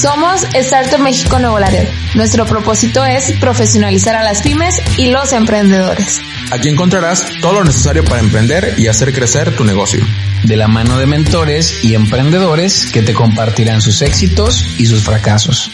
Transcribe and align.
Somos 0.00 0.42
Startup 0.54 0.98
México 0.98 1.38
Nuevo 1.38 1.58
Laredo. 1.58 1.90
Nuestro 2.14 2.44
propósito 2.46 3.04
es 3.04 3.32
profesionalizar 3.38 4.16
a 4.16 4.24
las 4.24 4.42
pymes 4.42 4.82
y 4.98 5.10
los 5.10 5.32
emprendedores. 5.32 6.20
Aquí 6.50 6.68
encontrarás 6.68 7.24
todo 7.40 7.54
lo 7.54 7.64
necesario 7.64 8.04
para 8.04 8.20
emprender 8.20 8.74
y 8.76 8.88
hacer 8.88 9.12
crecer 9.12 9.54
tu 9.54 9.64
negocio. 9.64 10.04
De 10.42 10.56
la 10.56 10.68
mano 10.68 10.98
de 10.98 11.06
mentores 11.06 11.84
y 11.84 11.94
emprendedores 11.94 12.86
que 12.92 13.02
te 13.02 13.14
compartirán 13.14 13.80
sus 13.80 14.02
éxitos 14.02 14.66
y 14.78 14.86
sus 14.86 15.02
fracasos. 15.04 15.70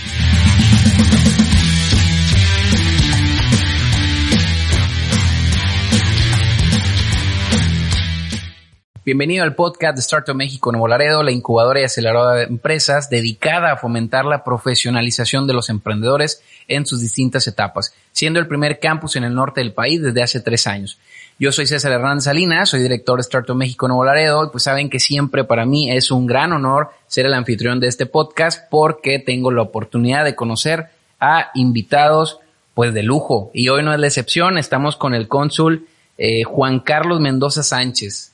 Bienvenido 9.11 9.43
al 9.43 9.57
podcast 9.57 9.97
de 9.97 10.03
Startup 10.03 10.37
México 10.37 10.71
Nuevo 10.71 10.87
Laredo, 10.87 11.25
la 11.25 11.33
incubadora 11.33 11.81
y 11.81 11.83
aceleradora 11.83 12.37
de 12.37 12.45
empresas 12.45 13.11
dedicada 13.11 13.73
a 13.73 13.77
fomentar 13.77 14.25
la 14.25 14.45
profesionalización 14.45 15.49
de 15.49 15.53
los 15.53 15.69
emprendedores 15.69 16.45
en 16.69 16.87
sus 16.87 17.01
distintas 17.01 17.49
etapas, 17.49 17.93
siendo 18.13 18.39
el 18.39 18.47
primer 18.47 18.79
campus 18.79 19.17
en 19.17 19.25
el 19.25 19.35
norte 19.35 19.63
del 19.63 19.73
país 19.73 20.01
desde 20.01 20.23
hace 20.23 20.39
tres 20.39 20.69
años. 20.69 20.97
Yo 21.41 21.51
soy 21.51 21.67
César 21.67 21.91
Hernández 21.91 22.23
Salinas, 22.23 22.69
soy 22.69 22.83
director 22.83 23.19
de 23.19 23.23
Startup 23.23 23.57
México 23.57 23.89
Nuevo 23.89 24.05
Laredo 24.05 24.45
y 24.45 24.51
pues 24.51 24.63
saben 24.63 24.89
que 24.89 25.01
siempre 25.01 25.43
para 25.43 25.67
mí 25.67 25.91
es 25.91 26.13
un 26.13 26.29
gran 26.29 26.53
honor 26.53 26.91
ser 27.09 27.27
el 27.27 27.35
anfitrión 27.35 27.81
de 27.81 27.89
este 27.89 28.07
podcast 28.07 28.71
porque 28.71 29.19
tengo 29.19 29.51
la 29.51 29.63
oportunidad 29.63 30.25
de 30.25 30.37
conocer 30.37 30.87
a 31.19 31.51
invitados 31.55 32.39
pues 32.75 32.95
de 32.95 33.03
lujo 33.03 33.51
y 33.55 33.71
hoy 33.71 33.83
no 33.83 33.93
es 33.93 33.99
la 33.99 34.07
excepción, 34.07 34.57
estamos 34.57 34.95
con 34.95 35.15
el 35.15 35.27
cónsul 35.27 35.89
eh, 36.17 36.45
Juan 36.45 36.79
Carlos 36.79 37.19
Mendoza 37.19 37.65
Sánchez. 37.65 38.31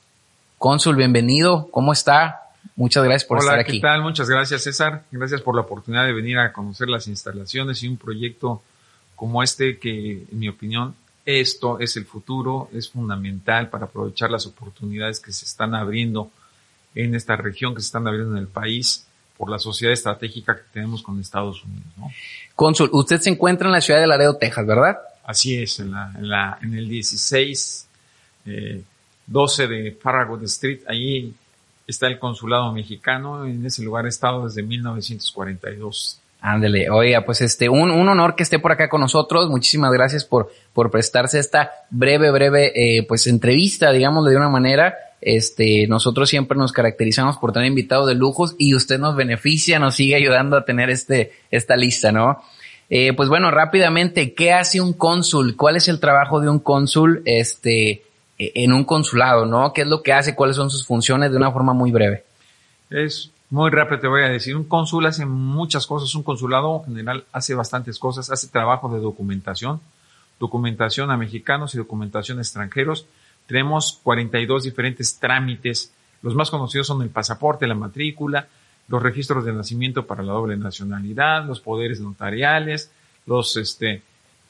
Cónsul, 0.57 0.95
bienvenido. 0.95 1.67
¿Cómo 1.69 1.93
está? 1.93 2.49
Muchas 2.75 3.03
gracias 3.03 3.25
por 3.25 3.37
estar 3.37 3.59
aquí. 3.59 3.73
¿qué 3.73 3.79
tal? 3.79 4.01
Muchas 4.01 4.27
gracias, 4.27 4.63
César. 4.63 5.03
Gracias 5.11 5.41
por 5.41 5.55
la 5.55 5.61
oportunidad 5.61 6.05
de 6.05 6.13
venir 6.13 6.39
a 6.39 6.51
conocer 6.51 6.89
las 6.89 7.07
instalaciones 7.07 7.83
y 7.83 7.87
un 7.87 7.97
proyecto 7.97 8.63
como 9.15 9.43
este 9.43 9.77
que, 9.77 10.25
en 10.31 10.39
mi 10.39 10.49
opinión, 10.49 10.95
esto 11.25 11.79
es 11.79 11.95
el 11.97 12.05
futuro, 12.05 12.69
es 12.73 12.89
fundamental 12.89 13.69
para 13.69 13.85
aprovechar 13.85 14.31
las 14.31 14.47
oportunidades 14.47 15.19
que 15.19 15.31
se 15.31 15.45
están 15.45 15.75
abriendo 15.75 16.31
en 16.95 17.13
esta 17.13 17.35
región, 17.35 17.75
que 17.75 17.81
se 17.81 17.87
están 17.87 18.07
abriendo 18.07 18.35
en 18.35 18.39
el 18.39 18.47
país 18.47 19.05
por 19.37 19.51
la 19.51 19.59
sociedad 19.59 19.93
estratégica 19.93 20.55
que 20.55 20.63
tenemos 20.73 21.03
con 21.03 21.19
Estados 21.19 21.63
Unidos. 21.63 21.85
¿no? 21.97 22.09
Cónsul, 22.55 22.89
usted 22.93 23.19
se 23.21 23.29
encuentra 23.29 23.67
en 23.67 23.73
la 23.73 23.81
ciudad 23.81 23.99
de 23.99 24.07
Laredo, 24.07 24.37
Texas, 24.37 24.65
¿verdad? 24.65 24.97
Así 25.23 25.61
es, 25.61 25.79
en, 25.79 25.91
la, 25.91 26.11
en, 26.15 26.29
la, 26.29 26.57
en 26.63 26.73
el 26.73 26.87
16 26.89 27.87
eh, 28.47 28.83
12 29.27 29.67
de 29.67 29.91
Farragut 29.91 30.41
Street, 30.43 30.79
ahí 30.87 31.33
está 31.85 32.07
el 32.07 32.19
consulado 32.19 32.71
mexicano, 32.73 33.45
en 33.45 33.65
ese 33.65 33.83
lugar 33.83 34.05
he 34.05 34.09
estado 34.09 34.45
desde 34.45 34.63
1942. 34.63 36.21
Ándele, 36.39 36.89
oiga, 36.89 37.25
pues 37.25 37.41
este, 37.41 37.67
un, 37.67 37.89
un, 37.89 38.07
honor 38.07 38.35
que 38.35 38.43
esté 38.43 38.59
por 38.59 38.71
acá 38.71 38.89
con 38.89 39.01
nosotros. 39.01 39.49
Muchísimas 39.49 39.91
gracias 39.91 40.23
por, 40.23 40.51
por 40.71 40.91
prestarse 40.91 41.39
esta 41.39 41.71
breve, 41.89 42.29
breve, 42.29 42.71
eh, 42.75 43.03
pues 43.07 43.25
entrevista, 43.25 43.91
digámoslo 43.91 44.29
de 44.29 44.37
una 44.37 44.49
manera. 44.49 44.95
Este, 45.19 45.87
nosotros 45.87 46.29
siempre 46.29 46.57
nos 46.57 46.71
caracterizamos 46.71 47.37
por 47.37 47.53
tener 47.53 47.67
invitados 47.67 48.07
de 48.07 48.13
lujos 48.13 48.55
y 48.59 48.75
usted 48.75 48.99
nos 48.99 49.15
beneficia, 49.15 49.79
nos 49.79 49.95
sigue 49.95 50.15
ayudando 50.15 50.57
a 50.57 50.63
tener 50.63 50.91
este, 50.91 51.33
esta 51.49 51.75
lista, 51.75 52.11
¿no? 52.11 52.43
Eh, 52.89 53.13
pues 53.13 53.27
bueno, 53.27 53.49
rápidamente, 53.49 54.33
¿qué 54.33 54.53
hace 54.53 54.79
un 54.79 54.93
cónsul? 54.93 55.57
¿Cuál 55.57 55.75
es 55.75 55.87
el 55.87 55.99
trabajo 55.99 56.39
de 56.39 56.49
un 56.49 56.59
cónsul? 56.59 57.23
Este, 57.25 58.03
en 58.37 58.73
un 58.73 58.83
consulado, 58.83 59.45
¿no? 59.45 59.73
¿Qué 59.73 59.81
es 59.81 59.87
lo 59.87 60.03
que 60.03 60.13
hace? 60.13 60.35
¿Cuáles 60.35 60.55
son 60.55 60.69
sus 60.69 60.85
funciones? 60.85 61.31
De 61.31 61.37
una 61.37 61.51
forma 61.51 61.73
muy 61.73 61.91
breve. 61.91 62.23
Es 62.89 63.31
muy 63.49 63.71
rápido, 63.71 63.99
te 63.99 64.07
voy 64.07 64.23
a 64.23 64.29
decir. 64.29 64.55
Un 64.55 64.65
cónsul 64.65 65.05
hace 65.05 65.25
muchas 65.25 65.87
cosas. 65.87 66.13
Un 66.15 66.23
consulado 66.23 66.83
en 66.87 66.95
general 66.95 67.25
hace 67.31 67.55
bastantes 67.55 67.97
cosas. 67.97 68.29
Hace 68.29 68.47
trabajo 68.47 68.89
de 68.93 68.99
documentación, 68.99 69.81
documentación 70.39 71.09
a 71.11 71.17
mexicanos 71.17 71.73
y 71.73 71.77
documentación 71.77 72.37
a 72.37 72.41
extranjeros. 72.41 73.07
Tenemos 73.47 73.99
42 74.03 74.63
diferentes 74.63 75.17
trámites. 75.19 75.91
Los 76.21 76.35
más 76.35 76.51
conocidos 76.51 76.87
son 76.87 77.01
el 77.01 77.09
pasaporte, 77.09 77.67
la 77.67 77.75
matrícula, 77.75 78.47
los 78.87 79.01
registros 79.01 79.45
de 79.45 79.53
nacimiento 79.53 80.05
para 80.05 80.23
la 80.23 80.33
doble 80.33 80.57
nacionalidad, 80.57 81.45
los 81.45 81.59
poderes 81.59 81.99
notariales, 81.99 82.91
los, 83.25 83.55
este, 83.57 84.01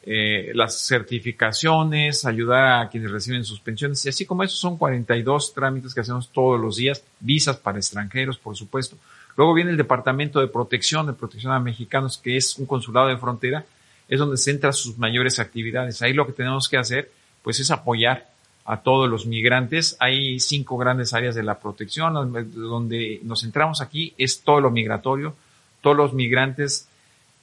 eh, 0.09 0.51
las 0.53 0.88
certificaciones, 0.88 2.23
ayudar 2.23 2.81
a 2.81 2.90
quienes 2.90 3.12
reciben 3.12 3.44
sus 3.44 3.59
pensiones, 3.59 4.06
y 4.06 4.09
así 4.09 4.25
como 4.25 4.41
esos 4.41 4.57
son 4.57 4.78
42 4.78 5.53
trámites 5.53 5.94
que 5.94 6.00
hacemos 6.00 6.29
todos 6.31 6.57
los 6.57 6.78
días, 6.78 7.03
visas 7.19 7.57
para 7.57 7.78
extranjeros, 7.78 8.38
por 8.38 8.56
supuesto. 8.56 8.95
Luego 9.35 9.53
viene 9.53 9.72
el 9.72 9.75
Departamento 9.75 10.40
de 10.40 10.47
Protección, 10.47 11.07
de 11.07 11.13
Protección 11.13 11.51
a 11.51 11.59
Mexicanos, 11.59 12.18
que 12.18 12.38
es 12.38 12.57
un 12.57 12.66
consulado 12.66 13.09
de 13.09 13.18
frontera, 13.18 13.66
es 14.07 14.18
donde 14.18 14.38
centra 14.38 14.72
sus 14.72 14.97
mayores 14.97 15.40
actividades. 15.40 16.01
Ahí 16.01 16.13
lo 16.13 16.25
que 16.25 16.31
tenemos 16.31 16.69
que 16.69 16.78
hacer, 16.78 17.12
pues 17.44 17.59
es 17.59 17.69
apoyar 17.69 18.29
a 18.63 18.78
todos 18.78 19.09
los 19.09 19.25
migrantes. 19.25 19.97
Hay 20.00 20.39
cinco 20.39 20.78
grandes 20.78 21.13
áreas 21.13 21.35
de 21.35 21.44
la 21.44 21.59
protección, 21.59 22.13
donde 22.53 23.19
nos 23.24 23.41
centramos 23.41 23.81
aquí 23.81 24.13
es 24.18 24.39
todo 24.39 24.62
lo 24.62 24.72
migratorio, 24.72 25.35
todos 25.81 25.97
los 25.97 26.13
migrantes 26.13 26.88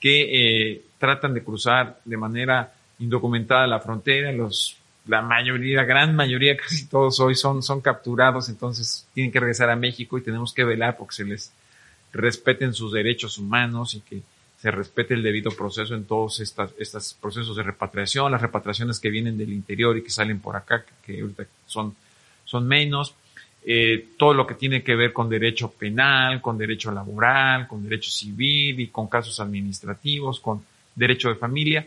que 0.00 0.72
eh, 0.72 0.82
tratan 1.04 1.34
de 1.34 1.44
cruzar 1.44 2.00
de 2.02 2.16
manera 2.16 2.72
indocumentada 2.98 3.66
la 3.66 3.78
frontera, 3.78 4.32
los, 4.32 4.78
la 5.06 5.20
mayoría, 5.20 5.76
la 5.76 5.84
gran 5.84 6.16
mayoría, 6.16 6.56
casi 6.62 6.86
todos 6.86 7.20
hoy 7.20 7.34
son, 7.34 7.62
son 7.62 7.82
capturados, 7.82 8.48
entonces 8.48 9.06
tienen 9.12 9.30
que 9.30 9.38
regresar 9.38 9.68
a 9.68 9.76
México 9.76 10.16
y 10.16 10.22
tenemos 10.22 10.54
que 10.54 10.64
velar 10.64 10.96
porque 10.96 11.16
se 11.16 11.24
les 11.26 11.52
respeten 12.10 12.72
sus 12.72 12.90
derechos 12.90 13.36
humanos 13.36 13.94
y 13.94 14.00
que 14.00 14.22
se 14.56 14.70
respete 14.70 15.12
el 15.12 15.22
debido 15.22 15.50
proceso 15.50 15.94
en 15.94 16.06
todos 16.06 16.40
estos 16.40 17.14
procesos 17.20 17.54
de 17.54 17.62
repatriación, 17.62 18.32
las 18.32 18.40
repatriaciones 18.40 18.98
que 18.98 19.10
vienen 19.10 19.36
del 19.36 19.52
interior 19.52 19.98
y 19.98 20.02
que 20.02 20.08
salen 20.08 20.40
por 20.40 20.56
acá, 20.56 20.86
que 21.04 21.20
ahorita 21.20 21.44
son, 21.66 21.94
son 22.46 22.66
menos, 22.66 23.14
eh, 23.66 24.08
todo 24.16 24.32
lo 24.32 24.46
que 24.46 24.54
tiene 24.54 24.82
que 24.82 24.94
ver 24.94 25.12
con 25.12 25.28
derecho 25.28 25.70
penal, 25.70 26.40
con 26.40 26.56
derecho 26.56 26.90
laboral, 26.92 27.68
con 27.68 27.82
derecho 27.82 28.10
civil 28.10 28.80
y 28.80 28.86
con 28.86 29.06
casos 29.06 29.38
administrativos, 29.38 30.40
con 30.40 30.64
derecho 30.94 31.28
de 31.28 31.34
familia. 31.36 31.86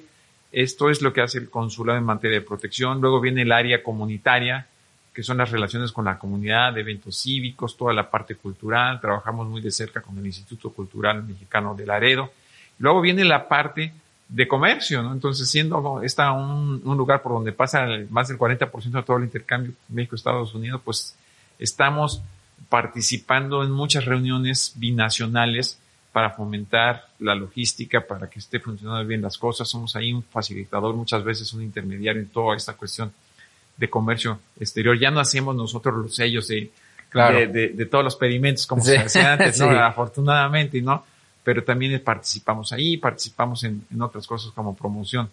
Esto 0.52 0.90
es 0.90 1.02
lo 1.02 1.14
que 1.14 1.22
hace 1.22 1.38
el 1.40 1.50
consulado 1.50 1.98
en 1.98 2.06
materia 2.06 2.40
de 2.40 2.46
protección. 2.46 3.02
Luego 3.02 3.20
viene 3.20 3.42
el 3.42 3.52
área 3.52 3.84
comunitaria, 3.84 4.68
que 5.14 5.24
son 5.24 5.38
las 5.38 5.52
relaciones 5.52 5.92
con 5.92 6.06
la 6.06 6.18
comunidad, 6.18 6.78
eventos 6.78 7.22
cívicos, 7.22 7.76
toda 7.76 7.94
la 7.94 8.10
parte 8.10 8.36
cultural. 8.36 9.02
Trabajamos 9.02 9.48
muy 9.48 9.62
de 9.62 9.72
cerca 9.72 10.02
con 10.02 10.18
el 10.18 10.26
Instituto 10.26 10.72
Cultural 10.72 11.24
Mexicano 11.24 11.76
de 11.76 11.86
Laredo. 11.86 12.32
Luego 12.80 13.02
viene 13.02 13.26
la 13.26 13.48
parte 13.48 13.92
de 14.30 14.48
comercio, 14.48 15.02
¿no? 15.02 15.14
Entonces, 15.14 15.50
siendo 15.50 16.02
esta 16.04 16.32
un, 16.34 16.82
lugar 16.84 17.22
por 17.22 17.32
donde 17.32 17.54
pasa 17.54 17.88
más 18.10 18.28
del 18.28 18.38
40% 18.38 18.92
de 18.92 19.04
todo 19.04 19.18
el 19.18 19.24
intercambio 19.24 19.74
México-Estados 19.90 20.54
Unidos, 20.54 20.82
pues 20.84 21.18
Estamos 21.60 22.22
participando 22.70 23.64
en 23.64 23.72
muchas 23.72 24.06
reuniones 24.06 24.74
binacionales 24.76 25.80
para 26.18 26.32
fomentar 26.32 27.10
la 27.20 27.36
logística, 27.36 28.02
para 28.02 28.28
que 28.28 28.40
esté 28.40 28.60
funcionando 28.60 29.06
bien 29.06 29.22
las 29.22 29.38
cosas. 29.38 29.70
Somos 29.70 29.96
ahí 29.96 30.12
un 30.12 30.24
facilitador, 30.24 30.96
muchas 30.96 31.24
veces 31.24 31.54
un 31.54 31.62
intermediario 31.62 32.20
en 32.20 32.30
toda 32.30 32.58
esta 32.58 32.74
cuestión 32.74 33.14
de 33.78 33.88
comercio 33.88 34.40
exterior. 34.60 34.98
Ya 34.98 35.12
no 35.12 35.20
hacemos 35.20 35.56
nosotros 35.56 35.96
los 35.96 36.16
sellos 36.16 36.48
de, 36.48 36.72
de, 37.14 37.86
todos 37.86 38.04
los 38.04 38.16
pedimentos 38.16 38.66
como 38.66 38.84
se 38.84 38.98
hacía 38.98 39.34
antes, 39.34 39.60
¿no? 39.60 39.70
Afortunadamente, 39.70 40.82
¿no? 40.82 41.06
Pero 41.44 41.64
también 41.64 42.02
participamos 42.04 42.74
ahí, 42.74 42.98
participamos 42.98 43.64
en, 43.64 43.86
otras 44.02 44.26
cosas 44.26 44.52
como 44.54 44.76
promoción 44.76 45.30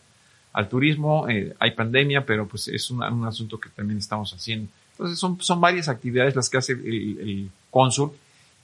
al 0.53 0.69
turismo. 0.69 1.27
Eh, 1.31 1.55
hay 1.61 1.71
pandemia, 1.71 2.27
pero 2.27 2.47
pues 2.47 2.69
es 2.69 2.91
un 2.91 3.25
asunto 3.25 3.59
que 3.59 3.71
también 3.71 3.97
estamos 3.97 4.35
haciendo. 4.35 4.69
Entonces 4.91 5.19
son, 5.19 5.41
son 5.41 5.63
varias 5.63 5.89
actividades 5.89 6.37
las 6.37 6.51
que 6.51 6.59
hace 6.59 6.73
el, 6.75 7.19
el 7.21 7.51
cónsul 7.71 8.13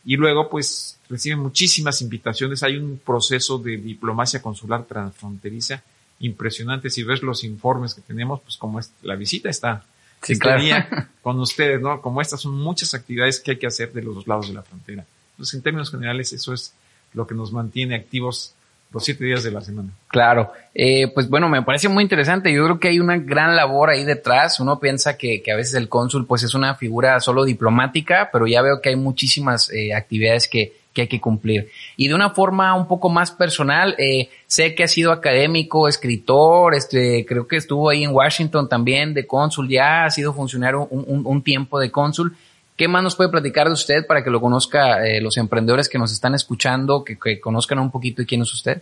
y 0.04 0.16
luego 0.16 0.48
pues 0.48 0.98
reciben 1.08 1.40
muchísimas 1.40 2.00
invitaciones. 2.02 2.62
Hay 2.62 2.76
un 2.76 3.00
proceso 3.04 3.58
de 3.58 3.76
diplomacia 3.76 4.40
consular 4.40 4.84
transfronteriza 4.84 5.82
impresionante. 6.20 6.90
Si 6.90 7.02
ves 7.02 7.22
los 7.22 7.44
informes 7.44 7.94
que 7.94 8.00
tenemos, 8.02 8.40
pues 8.40 8.56
como 8.56 8.78
es, 8.78 8.92
la 9.02 9.16
visita 9.16 9.48
está 9.48 9.84
sí, 10.22 10.38
con 11.22 11.40
ustedes, 11.40 11.80
¿no? 11.80 12.00
Como 12.00 12.20
estas 12.20 12.40
son 12.40 12.52
muchas 12.52 12.94
actividades 12.94 13.40
que 13.40 13.52
hay 13.52 13.58
que 13.58 13.66
hacer 13.66 13.92
de 13.92 14.02
los 14.02 14.14
dos 14.14 14.26
lados 14.26 14.48
de 14.48 14.54
la 14.54 14.62
frontera. 14.62 15.04
Entonces, 15.32 15.54
en 15.54 15.62
términos 15.62 15.90
generales, 15.90 16.32
eso 16.32 16.52
es 16.52 16.74
lo 17.14 17.26
que 17.26 17.34
nos 17.34 17.52
mantiene 17.52 17.96
activos 17.96 18.54
los 18.92 19.04
siete 19.04 19.24
días 19.24 19.42
de 19.42 19.50
la 19.50 19.60
semana. 19.60 19.90
Claro, 20.08 20.52
eh, 20.74 21.08
pues 21.14 21.28
bueno, 21.28 21.48
me 21.48 21.62
parece 21.62 21.88
muy 21.88 22.02
interesante. 22.02 22.52
Yo 22.52 22.64
creo 22.64 22.80
que 22.80 22.88
hay 22.88 23.00
una 23.00 23.18
gran 23.18 23.54
labor 23.54 23.90
ahí 23.90 24.04
detrás. 24.04 24.58
Uno 24.60 24.80
piensa 24.80 25.16
que, 25.16 25.42
que 25.42 25.52
a 25.52 25.56
veces 25.56 25.74
el 25.74 25.88
cónsul 25.88 26.26
pues 26.26 26.42
es 26.42 26.54
una 26.54 26.74
figura 26.74 27.20
solo 27.20 27.44
diplomática, 27.44 28.30
pero 28.32 28.46
ya 28.46 28.62
veo 28.62 28.80
que 28.80 28.88
hay 28.88 28.96
muchísimas 28.96 29.70
eh, 29.70 29.94
actividades 29.94 30.48
que, 30.48 30.72
que 30.92 31.02
hay 31.02 31.08
que 31.08 31.20
cumplir. 31.20 31.70
Y 31.96 32.08
de 32.08 32.14
una 32.14 32.30
forma 32.30 32.74
un 32.74 32.88
poco 32.88 33.08
más 33.08 33.30
personal, 33.30 33.94
eh, 33.98 34.28
sé 34.46 34.74
que 34.74 34.82
ha 34.82 34.88
sido 34.88 35.12
académico, 35.12 35.86
escritor, 35.86 36.74
este, 36.74 37.24
creo 37.26 37.46
que 37.46 37.56
estuvo 37.56 37.90
ahí 37.90 38.02
en 38.02 38.10
Washington 38.10 38.68
también 38.68 39.14
de 39.14 39.26
cónsul, 39.26 39.68
ya 39.68 40.04
ha 40.04 40.10
sido 40.10 40.32
funcionario 40.32 40.88
un, 40.90 41.04
un, 41.06 41.26
un 41.26 41.42
tiempo 41.42 41.78
de 41.78 41.90
cónsul. 41.90 42.36
¿Qué 42.80 42.88
más 42.88 43.02
nos 43.02 43.14
puede 43.14 43.28
platicar 43.28 43.66
de 43.66 43.74
usted 43.74 44.06
para 44.06 44.24
que 44.24 44.30
lo 44.30 44.40
conozca 44.40 45.06
eh, 45.06 45.20
los 45.20 45.36
emprendedores 45.36 45.86
que 45.86 45.98
nos 45.98 46.12
están 46.12 46.34
escuchando, 46.34 47.04
que, 47.04 47.38
conozcan 47.38 47.78
un 47.78 47.90
poquito 47.90 48.22
quién 48.26 48.40
es 48.40 48.54
usted? 48.54 48.80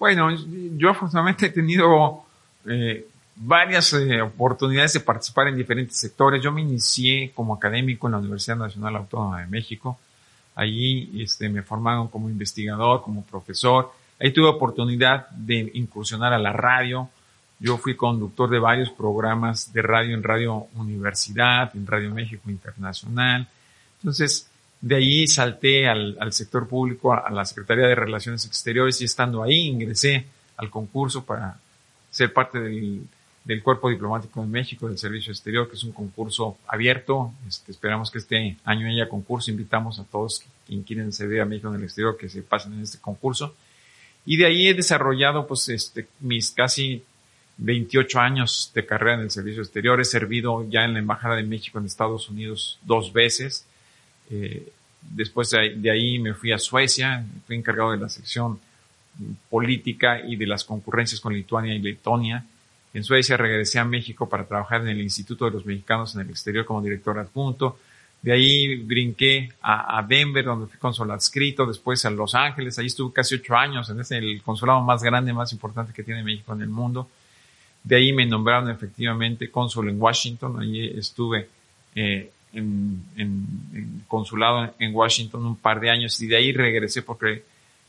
Bueno, 0.00 0.36
yo 0.76 0.90
afortunadamente 0.90 1.46
he 1.46 1.50
tenido 1.50 2.24
eh, 2.68 3.06
varias 3.36 3.92
eh, 3.92 4.20
oportunidades 4.20 4.94
de 4.94 4.98
participar 4.98 5.46
en 5.46 5.56
diferentes 5.56 5.96
sectores. 5.96 6.42
Yo 6.42 6.50
me 6.50 6.60
inicié 6.60 7.30
como 7.36 7.54
académico 7.54 8.08
en 8.08 8.14
la 8.14 8.18
Universidad 8.18 8.56
Nacional 8.56 8.96
Autónoma 8.96 9.42
de 9.42 9.46
México. 9.46 9.96
Allí 10.56 11.22
este, 11.22 11.48
me 11.48 11.62
formaron 11.62 12.08
como 12.08 12.28
investigador, 12.28 13.00
como 13.00 13.22
profesor. 13.22 13.92
Ahí 14.18 14.32
tuve 14.32 14.48
oportunidad 14.48 15.28
de 15.30 15.70
incursionar 15.74 16.32
a 16.32 16.38
la 16.40 16.52
radio. 16.52 17.08
Yo 17.58 17.78
fui 17.78 17.96
conductor 17.96 18.50
de 18.50 18.58
varios 18.58 18.90
programas 18.90 19.72
de 19.72 19.82
radio 19.82 20.14
en 20.14 20.22
Radio 20.22 20.66
Universidad, 20.74 21.74
en 21.74 21.86
Radio 21.86 22.12
México 22.12 22.50
Internacional. 22.50 23.48
Entonces, 23.98 24.48
de 24.80 24.96
ahí 24.96 25.26
salté 25.26 25.88
al, 25.88 26.32
sector 26.32 26.68
público, 26.68 27.14
a, 27.14 27.20
a 27.20 27.30
la 27.30 27.44
Secretaría 27.44 27.86
de 27.86 27.94
Relaciones 27.94 28.44
Exteriores 28.44 29.00
y 29.00 29.04
estando 29.04 29.42
ahí 29.42 29.68
ingresé 29.68 30.26
al 30.56 30.70
concurso 30.70 31.24
para 31.24 31.58
ser 32.10 32.32
parte 32.32 32.60
del, 32.60 33.06
del 33.46 33.62
Cuerpo 33.62 33.88
Diplomático 33.88 34.40
de 34.40 34.48
México, 34.48 34.88
del 34.88 34.98
Servicio 34.98 35.32
Exterior, 35.32 35.68
que 35.68 35.76
es 35.76 35.84
un 35.84 35.92
concurso 35.92 36.58
abierto. 36.66 37.32
Este, 37.46 37.70
esperamos 37.70 38.10
que 38.10 38.18
este 38.18 38.56
año 38.64 38.88
haya 38.88 39.08
concurso. 39.08 39.52
Invitamos 39.52 40.00
a 40.00 40.04
todos 40.04 40.42
quien 40.66 40.82
quieren 40.82 41.12
servir 41.12 41.40
a 41.40 41.44
México 41.44 41.68
en 41.68 41.76
el 41.76 41.84
exterior 41.84 42.16
que 42.16 42.28
se 42.28 42.42
pasen 42.42 42.72
en 42.72 42.82
este 42.82 42.98
concurso. 42.98 43.54
Y 44.24 44.36
de 44.36 44.46
ahí 44.46 44.66
he 44.66 44.74
desarrollado 44.74 45.46
pues 45.46 45.68
este, 45.68 46.08
mis 46.18 46.50
casi 46.50 47.04
28 47.58 48.20
años 48.20 48.70
de 48.74 48.84
carrera 48.84 49.14
en 49.14 49.20
el 49.20 49.30
servicio 49.30 49.62
exterior. 49.62 50.00
He 50.00 50.04
servido 50.04 50.68
ya 50.68 50.84
en 50.84 50.92
la 50.92 50.98
Embajada 50.98 51.36
de 51.36 51.42
México 51.42 51.78
en 51.78 51.86
Estados 51.86 52.28
Unidos 52.28 52.78
dos 52.82 53.12
veces. 53.12 53.66
Eh, 54.30 54.68
después 55.00 55.50
de 55.50 55.90
ahí, 55.90 56.18
me 56.18 56.34
fui 56.34 56.52
a 56.52 56.58
Suecia, 56.58 57.24
fui 57.46 57.56
encargado 57.56 57.92
de 57.92 57.98
la 57.98 58.08
sección 58.08 58.58
política 59.48 60.20
y 60.20 60.36
de 60.36 60.46
las 60.46 60.64
concurrencias 60.64 61.20
con 61.20 61.32
Lituania 61.32 61.74
y 61.74 61.78
Letonia. 61.78 62.44
En 62.92 63.04
Suecia 63.04 63.36
regresé 63.36 63.78
a 63.78 63.84
México 63.84 64.28
para 64.28 64.44
trabajar 64.44 64.82
en 64.82 64.88
el 64.88 65.00
Instituto 65.00 65.46
de 65.46 65.52
los 65.52 65.64
Mexicanos 65.64 66.14
en 66.14 66.22
el 66.22 66.30
Exterior 66.30 66.64
como 66.64 66.82
director 66.82 67.18
adjunto. 67.18 67.78
De 68.22 68.32
ahí 68.32 68.76
brinqué 68.76 69.52
a, 69.62 70.04
Denver, 70.06 70.44
donde 70.44 70.66
fui 70.66 70.78
consul 70.78 71.10
adscrito, 71.10 71.66
después 71.66 72.04
a 72.06 72.10
Los 72.10 72.34
Ángeles, 72.34 72.78
ahí 72.78 72.86
estuve 72.86 73.12
casi 73.12 73.36
ocho 73.36 73.54
años, 73.54 73.88
en 73.90 74.00
ese, 74.00 74.18
el 74.18 74.42
consulado 74.42 74.80
más 74.80 75.02
grande, 75.02 75.32
más 75.32 75.52
importante 75.52 75.92
que 75.92 76.02
tiene 76.02 76.24
México 76.24 76.52
en 76.52 76.62
el 76.62 76.68
mundo. 76.68 77.08
De 77.86 77.94
ahí 77.94 78.12
me 78.12 78.26
nombraron 78.26 78.68
efectivamente 78.68 79.48
cónsul 79.48 79.88
en 79.88 80.02
Washington, 80.02 80.60
ahí 80.60 80.92
estuve 80.98 81.48
eh, 81.94 82.32
en, 82.52 83.00
en, 83.16 83.46
en, 83.72 84.04
consulado 84.08 84.74
en 84.80 84.92
Washington 84.92 85.46
un 85.46 85.56
par 85.56 85.78
de 85.78 85.90
años 85.90 86.20
y 86.20 86.26
de 86.26 86.36
ahí 86.36 86.52
regresé 86.52 87.02
porque 87.02 87.44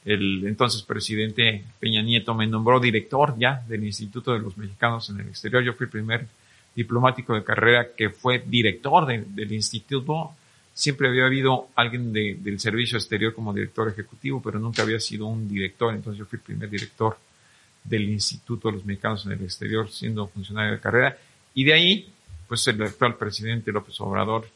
el 0.05 0.45
entonces 0.45 0.83
presidente 0.83 1.63
Peña 1.79 2.03
Nieto 2.03 2.35
me 2.35 2.45
nombró 2.45 2.79
director 2.79 3.33
ya 3.39 3.63
del 3.67 3.85
Instituto 3.85 4.33
de 4.33 4.39
los 4.39 4.55
Mexicanos 4.55 5.09
en 5.09 5.19
el 5.19 5.29
Exterior. 5.29 5.63
Yo 5.63 5.73
fui 5.73 5.85
el 5.85 5.89
primer 5.89 6.27
diplomático 6.75 7.33
de 7.33 7.43
carrera 7.43 7.87
que 7.97 8.11
fue 8.11 8.43
director 8.45 9.07
de, 9.07 9.25
del 9.27 9.51
instituto. 9.51 10.35
Siempre 10.75 11.07
había 11.07 11.25
habido 11.25 11.69
alguien 11.73 12.13
de, 12.13 12.37
del 12.39 12.59
servicio 12.59 12.99
exterior 12.99 13.33
como 13.33 13.51
director 13.51 13.89
ejecutivo, 13.89 14.43
pero 14.43 14.59
nunca 14.59 14.83
había 14.83 14.99
sido 14.99 15.25
un 15.25 15.49
director. 15.49 15.95
Entonces 15.95 16.19
yo 16.19 16.25
fui 16.27 16.37
el 16.37 16.43
primer 16.43 16.69
director 16.69 17.17
del 17.87 18.09
Instituto 18.09 18.67
de 18.67 18.75
los 18.75 18.85
Mexicanos 18.85 19.25
en 19.25 19.33
el 19.33 19.43
Exterior, 19.43 19.89
siendo 19.89 20.27
funcionario 20.27 20.73
de 20.73 20.79
carrera. 20.79 21.17
Y 21.53 21.63
de 21.63 21.73
ahí, 21.73 22.09
pues 22.47 22.67
el 22.67 22.81
actual 22.81 23.15
presidente 23.15 23.71
López 23.71 23.99
Obrador 24.01 24.47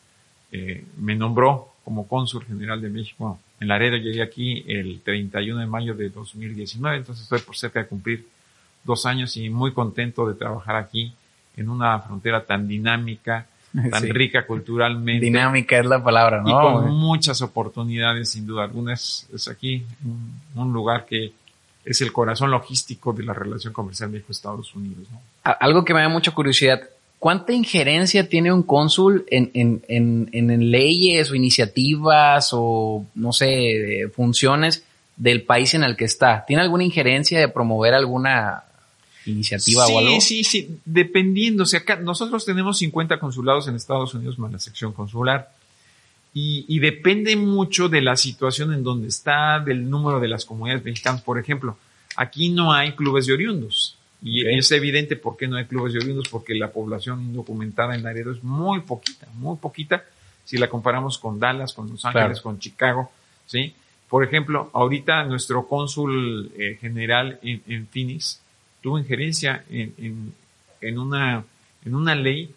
eh, 0.52 0.84
me 0.98 1.16
nombró 1.16 1.70
como 1.84 2.08
cónsul 2.08 2.46
general 2.46 2.82
de 2.82 2.90
México 2.90 3.40
en 3.60 3.68
Laredo. 3.68 3.98
Llegué 3.98 4.22
aquí 4.22 4.64
el 4.68 5.02
31 5.02 5.62
de 5.62 5.66
mayo 5.66 5.96
de 5.96 6.10
2019, 6.10 6.98
entonces 6.98 7.24
estoy 7.24 7.40
por 7.40 7.56
cerca 7.56 7.80
de 7.80 7.88
cumplir 7.88 8.28
dos 8.84 9.06
años 9.06 9.36
y 9.38 9.50
muy 9.50 9.74
contento 9.74 10.28
de 10.28 10.36
trabajar 10.36 10.76
aquí 10.76 11.14
en 11.56 11.70
una 11.70 12.00
frontera 12.00 12.46
tan 12.46 12.68
dinámica, 12.68 13.48
tan 13.90 14.02
sí. 14.04 14.12
rica 14.12 14.46
culturalmente. 14.46 15.26
Dinámica 15.26 15.80
es 15.80 15.86
la 15.86 16.04
palabra, 16.04 16.42
¿no? 16.42 16.50
Y 16.50 16.54
con 16.54 16.92
muchas 16.92 17.42
oportunidades, 17.42 18.30
sin 18.30 18.46
duda 18.46 18.64
alguna. 18.64 18.94
Es, 18.94 19.28
es 19.34 19.48
aquí 19.48 19.86
un, 20.04 20.40
un, 20.56 20.74
lugar 20.74 21.06
que 21.06 21.34
es 21.86 22.02
el 22.02 22.12
corazón 22.12 22.52
logístico 22.52 23.14
de 23.14 23.24
la 23.24 23.34
relación 23.34 23.74
comercial 23.74 24.10
México-Estados 24.10 24.76
Unidos, 24.76 25.08
¿no? 25.12 25.22
Algo 25.44 25.84
que 25.84 25.94
me 25.94 26.02
da 26.02 26.10
mucha 26.10 26.32
curiosidad. 26.32 26.82
¿Cuánta 27.18 27.54
injerencia 27.54 28.28
tiene 28.28 28.52
un 28.52 28.64
cónsul 28.64 29.26
en, 29.28 29.52
en, 29.54 29.84
en, 29.88 30.30
en, 30.32 30.72
leyes 30.72 31.30
o 31.30 31.36
iniciativas 31.36 32.50
o, 32.52 33.06
no 33.16 33.32
sé, 33.32 34.10
funciones 34.16 34.84
del 35.16 35.44
país 35.44 35.74
en 35.74 35.84
el 35.84 35.96
que 35.96 36.06
está? 36.06 36.44
¿Tiene 36.48 36.64
alguna 36.64 36.84
injerencia 36.84 37.40
de 37.40 37.48
promover 37.48 37.94
alguna 37.94 38.64
iniciativa 39.26 39.86
sí, 39.86 39.94
o 39.94 40.00
algo? 40.00 40.22
Sí, 40.22 40.44
sí, 40.44 40.80
dependiendo. 40.84 41.64
O 41.64 41.66
sea, 41.68 41.82
acá 41.82 41.98
nosotros 41.98 42.44
tenemos 42.44 42.80
50 42.80 43.20
consulados 43.20 43.68
en 43.68 43.76
Estados 43.76 44.14
Unidos 44.16 44.40
más 44.40 44.52
la 44.52 44.60
sección 44.60 44.92
consular. 44.94 45.52
Y, 46.34 46.66
y, 46.70 46.80
depende 46.80 47.36
mucho 47.36 47.90
de 47.90 48.02
la 48.02 48.16
situación 48.16 48.74
en 48.74 48.84
donde 48.84 49.10
está, 49.10 49.60
del 49.60 49.90
número 49.90 50.22
de 50.22 50.30
las 50.30 50.46
comunidades 50.46 50.86
mexicanas. 50.86 51.22
Por 51.22 51.38
ejemplo, 51.38 51.78
aquí 52.16 52.50
no 52.50 52.72
hay 52.72 52.94
clubes 52.94 53.26
de 53.26 53.34
oriundos. 53.34 53.98
Y 54.22 54.44
okay. 54.44 54.60
es 54.60 54.72
evidente 54.72 55.16
por 55.16 55.36
qué 55.36 55.48
no 55.48 55.58
hay 55.58 55.66
clubes 55.66 55.94
de 55.94 56.00
oriundos, 56.00 56.30
porque 56.30 56.54
la 56.54 56.72
población 56.72 57.22
indocumentada 57.22 57.96
en 57.96 58.04
Laredo 58.04 58.32
es 58.32 58.44
muy 58.44 58.82
poquita, 58.82 59.28
muy 59.34 59.58
poquita, 59.58 60.06
si 60.46 60.58
la 60.58 60.70
comparamos 60.70 61.18
con 61.18 61.40
Dallas, 61.40 61.74
con 61.74 61.90
Los 61.90 62.06
Ángeles, 62.06 62.28
claro. 62.28 62.44
con 62.44 62.60
Chicago, 62.60 63.12
¿sí? 63.46 63.74
Por 64.08 64.24
ejemplo, 64.24 64.70
ahorita 64.74 65.24
nuestro 65.24 65.68
cónsul 65.68 66.52
eh, 66.58 66.78
general 66.80 67.40
en, 67.42 67.64
en, 67.68 67.88
Phoenix 67.88 68.42
tuvo 68.82 69.00
injerencia 69.00 69.64
en, 69.70 69.94
en, 69.98 70.34
en, 70.82 71.00
una, 71.00 71.46
en 71.86 71.96
una 71.96 72.14
ley 72.14 72.54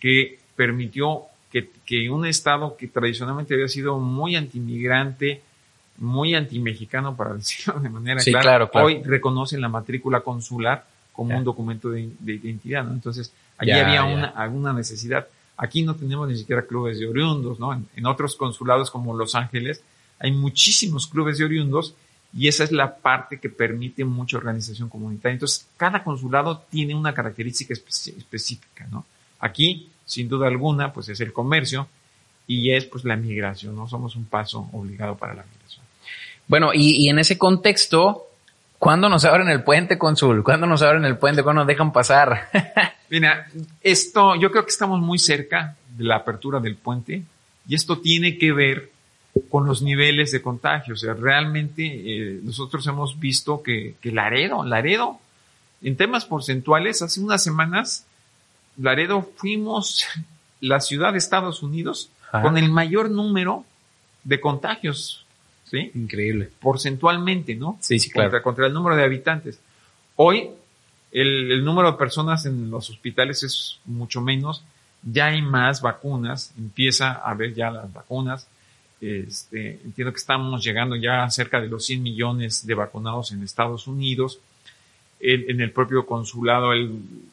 que 0.00 0.38
permitió 0.56 1.24
que, 1.50 1.70
que 1.84 2.10
un 2.10 2.26
estado 2.26 2.76
que 2.76 2.88
tradicionalmente 2.88 3.54
había 3.54 3.68
sido 3.68 3.98
muy 3.98 4.36
antimigrante, 4.36 5.42
muy 5.98 6.34
antimexicano, 6.34 7.16
para 7.16 7.34
decirlo 7.34 7.80
de 7.80 7.88
manera 7.88 8.20
sí, 8.20 8.30
clara, 8.30 8.42
claro, 8.42 8.70
claro. 8.70 8.86
hoy 8.86 9.02
reconocen 9.02 9.60
la 9.60 9.68
matrícula 9.68 10.20
consular 10.20 10.86
como 11.12 11.36
un 11.36 11.44
documento 11.44 11.88
de, 11.88 12.10
de 12.18 12.34
identidad, 12.34 12.84
¿no? 12.84 12.92
Entonces, 12.92 13.32
allí 13.56 13.70
había 13.72 14.04
una, 14.04 14.26
alguna 14.26 14.72
necesidad. 14.74 15.26
Aquí 15.56 15.82
no 15.82 15.96
tenemos 15.96 16.28
ni 16.28 16.36
siquiera 16.36 16.66
clubes 16.66 16.98
de 16.98 17.08
oriundos, 17.08 17.58
¿no? 17.58 17.72
En, 17.72 17.86
en 17.96 18.04
otros 18.04 18.36
consulados 18.36 18.90
como 18.90 19.16
Los 19.16 19.34
Ángeles 19.34 19.82
hay 20.18 20.32
muchísimos 20.32 21.06
clubes 21.06 21.38
de 21.38 21.44
oriundos 21.44 21.94
y 22.36 22.48
esa 22.48 22.64
es 22.64 22.72
la 22.72 22.96
parte 22.96 23.38
que 23.38 23.48
permite 23.48 24.04
mucha 24.04 24.36
organización 24.36 24.88
comunitaria. 24.90 25.34
Entonces, 25.34 25.66
cada 25.78 26.04
consulado 26.04 26.64
tiene 26.70 26.94
una 26.94 27.14
característica 27.14 27.72
espe- 27.72 28.16
específica, 28.18 28.86
¿no? 28.90 29.06
Aquí, 29.40 29.88
sin 30.06 30.28
duda 30.28 30.46
alguna, 30.46 30.92
pues 30.92 31.10
es 31.10 31.20
el 31.20 31.32
comercio 31.34 31.88
y 32.46 32.70
es 32.70 32.86
pues 32.86 33.04
la 33.04 33.16
migración, 33.16 33.76
¿no? 33.76 33.86
Somos 33.88 34.16
un 34.16 34.24
paso 34.24 34.70
obligado 34.72 35.16
para 35.16 35.34
la 35.34 35.42
migración. 35.42 35.84
Bueno, 36.46 36.70
y, 36.72 37.04
y 37.04 37.08
en 37.10 37.18
ese 37.18 37.36
contexto, 37.36 38.28
¿cuándo 38.78 39.08
nos 39.08 39.24
abren 39.24 39.48
el 39.48 39.64
puente, 39.64 39.98
cónsul? 39.98 40.42
¿Cuándo 40.44 40.66
nos 40.66 40.80
abren 40.80 41.04
el 41.04 41.18
puente? 41.18 41.42
¿Cuándo 41.42 41.60
nos 41.60 41.68
dejan 41.68 41.92
pasar? 41.92 42.48
Mira, 43.10 43.48
esto, 43.82 44.36
yo 44.36 44.50
creo 44.50 44.64
que 44.64 44.70
estamos 44.70 45.00
muy 45.00 45.18
cerca 45.18 45.76
de 45.96 46.04
la 46.04 46.16
apertura 46.16 46.60
del 46.60 46.76
puente 46.76 47.22
y 47.68 47.74
esto 47.74 47.98
tiene 47.98 48.38
que 48.38 48.52
ver 48.52 48.90
con 49.48 49.66
los 49.66 49.82
niveles 49.82 50.32
de 50.32 50.42
contagio. 50.42 50.94
O 50.94 50.96
sea, 50.96 51.14
realmente 51.14 51.84
eh, 51.84 52.40
nosotros 52.42 52.86
hemos 52.86 53.18
visto 53.18 53.62
que, 53.62 53.96
que 54.00 54.12
Laredo, 54.12 54.64
Laredo, 54.64 55.18
en 55.82 55.96
temas 55.96 56.24
porcentuales, 56.24 57.02
hace 57.02 57.20
unas 57.20 57.42
semanas, 57.42 58.05
Laredo 58.78 59.28
fuimos 59.36 60.04
la 60.60 60.80
ciudad 60.80 61.12
de 61.12 61.18
Estados 61.18 61.62
Unidos 61.62 62.10
Ajá. 62.28 62.42
con 62.42 62.58
el 62.58 62.70
mayor 62.70 63.10
número 63.10 63.64
de 64.24 64.40
contagios, 64.40 65.24
¿sí? 65.70 65.90
Increíble. 65.94 66.50
Porcentualmente, 66.60 67.54
¿no? 67.54 67.78
Sí, 67.80 67.98
sí, 67.98 68.10
claro. 68.10 68.30
Contra, 68.30 68.42
contra 68.42 68.66
el 68.66 68.72
número 68.72 68.96
de 68.96 69.04
habitantes. 69.04 69.60
Hoy, 70.16 70.50
el, 71.12 71.52
el 71.52 71.64
número 71.64 71.92
de 71.92 71.98
personas 71.98 72.44
en 72.46 72.70
los 72.70 72.90
hospitales 72.90 73.42
es 73.42 73.78
mucho 73.84 74.20
menos, 74.20 74.64
ya 75.02 75.26
hay 75.26 75.42
más 75.42 75.80
vacunas, 75.80 76.52
empieza 76.58 77.12
a 77.12 77.30
haber 77.30 77.54
ya 77.54 77.70
las 77.70 77.92
vacunas. 77.92 78.48
Este, 79.00 79.80
entiendo 79.84 80.12
que 80.12 80.18
estamos 80.18 80.64
llegando 80.64 80.96
ya 80.96 81.22
a 81.22 81.30
cerca 81.30 81.60
de 81.60 81.68
los 81.68 81.84
100 81.84 82.02
millones 82.02 82.66
de 82.66 82.74
vacunados 82.74 83.30
en 83.30 83.42
Estados 83.42 83.86
Unidos. 83.86 84.40
En, 85.18 85.50
en 85.50 85.60
el 85.60 85.72
propio 85.72 86.04
consulado 86.04 86.70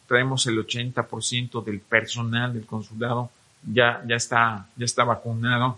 traemos 0.07 0.47
el 0.47 0.57
80% 0.65 1.63
del 1.63 1.79
personal 1.79 2.53
del 2.53 2.65
consulado 2.65 3.29
ya, 3.65 4.03
ya, 4.07 4.15
está, 4.15 4.67
ya 4.75 4.85
está 4.85 5.03
vacunado. 5.03 5.77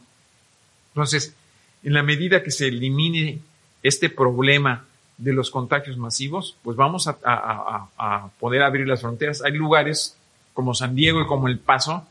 Entonces, 0.89 1.35
en 1.83 1.93
la 1.93 2.03
medida 2.03 2.43
que 2.43 2.51
se 2.51 2.67
elimine 2.67 3.39
este 3.83 4.09
problema 4.09 4.85
de 5.17 5.33
los 5.33 5.49
contagios 5.49 5.97
masivos, 5.97 6.57
pues 6.63 6.75
vamos 6.77 7.07
a, 7.07 7.17
a 7.23 8.29
poder 8.39 8.63
abrir 8.63 8.87
las 8.87 9.01
fronteras. 9.01 9.41
Hay 9.43 9.53
lugares 9.53 10.17
como 10.53 10.73
San 10.73 10.95
Diego 10.95 11.21
y 11.21 11.27
como 11.27 11.47
El 11.47 11.59
Paso 11.59 12.07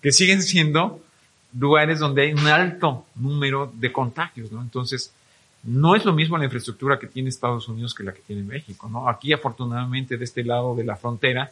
que 0.00 0.12
siguen 0.12 0.42
siendo 0.42 1.00
lugares 1.58 1.98
donde 1.98 2.22
hay 2.22 2.32
un 2.32 2.46
alto 2.46 3.06
número 3.14 3.72
de 3.74 3.92
contagios, 3.92 4.50
¿no? 4.52 4.60
Entonces, 4.60 5.12
no 5.64 5.96
es 5.96 6.04
lo 6.04 6.12
mismo 6.12 6.36
la 6.36 6.44
infraestructura 6.44 6.98
que 6.98 7.06
tiene 7.06 7.28
Estados 7.28 7.68
Unidos 7.68 7.94
que 7.94 8.04
la 8.04 8.12
que 8.12 8.20
tiene 8.20 8.42
México, 8.42 8.88
¿no? 8.88 9.08
Aquí, 9.08 9.32
afortunadamente, 9.32 10.16
de 10.16 10.24
este 10.24 10.44
lado 10.44 10.74
de 10.74 10.84
la 10.84 10.96
frontera, 10.96 11.50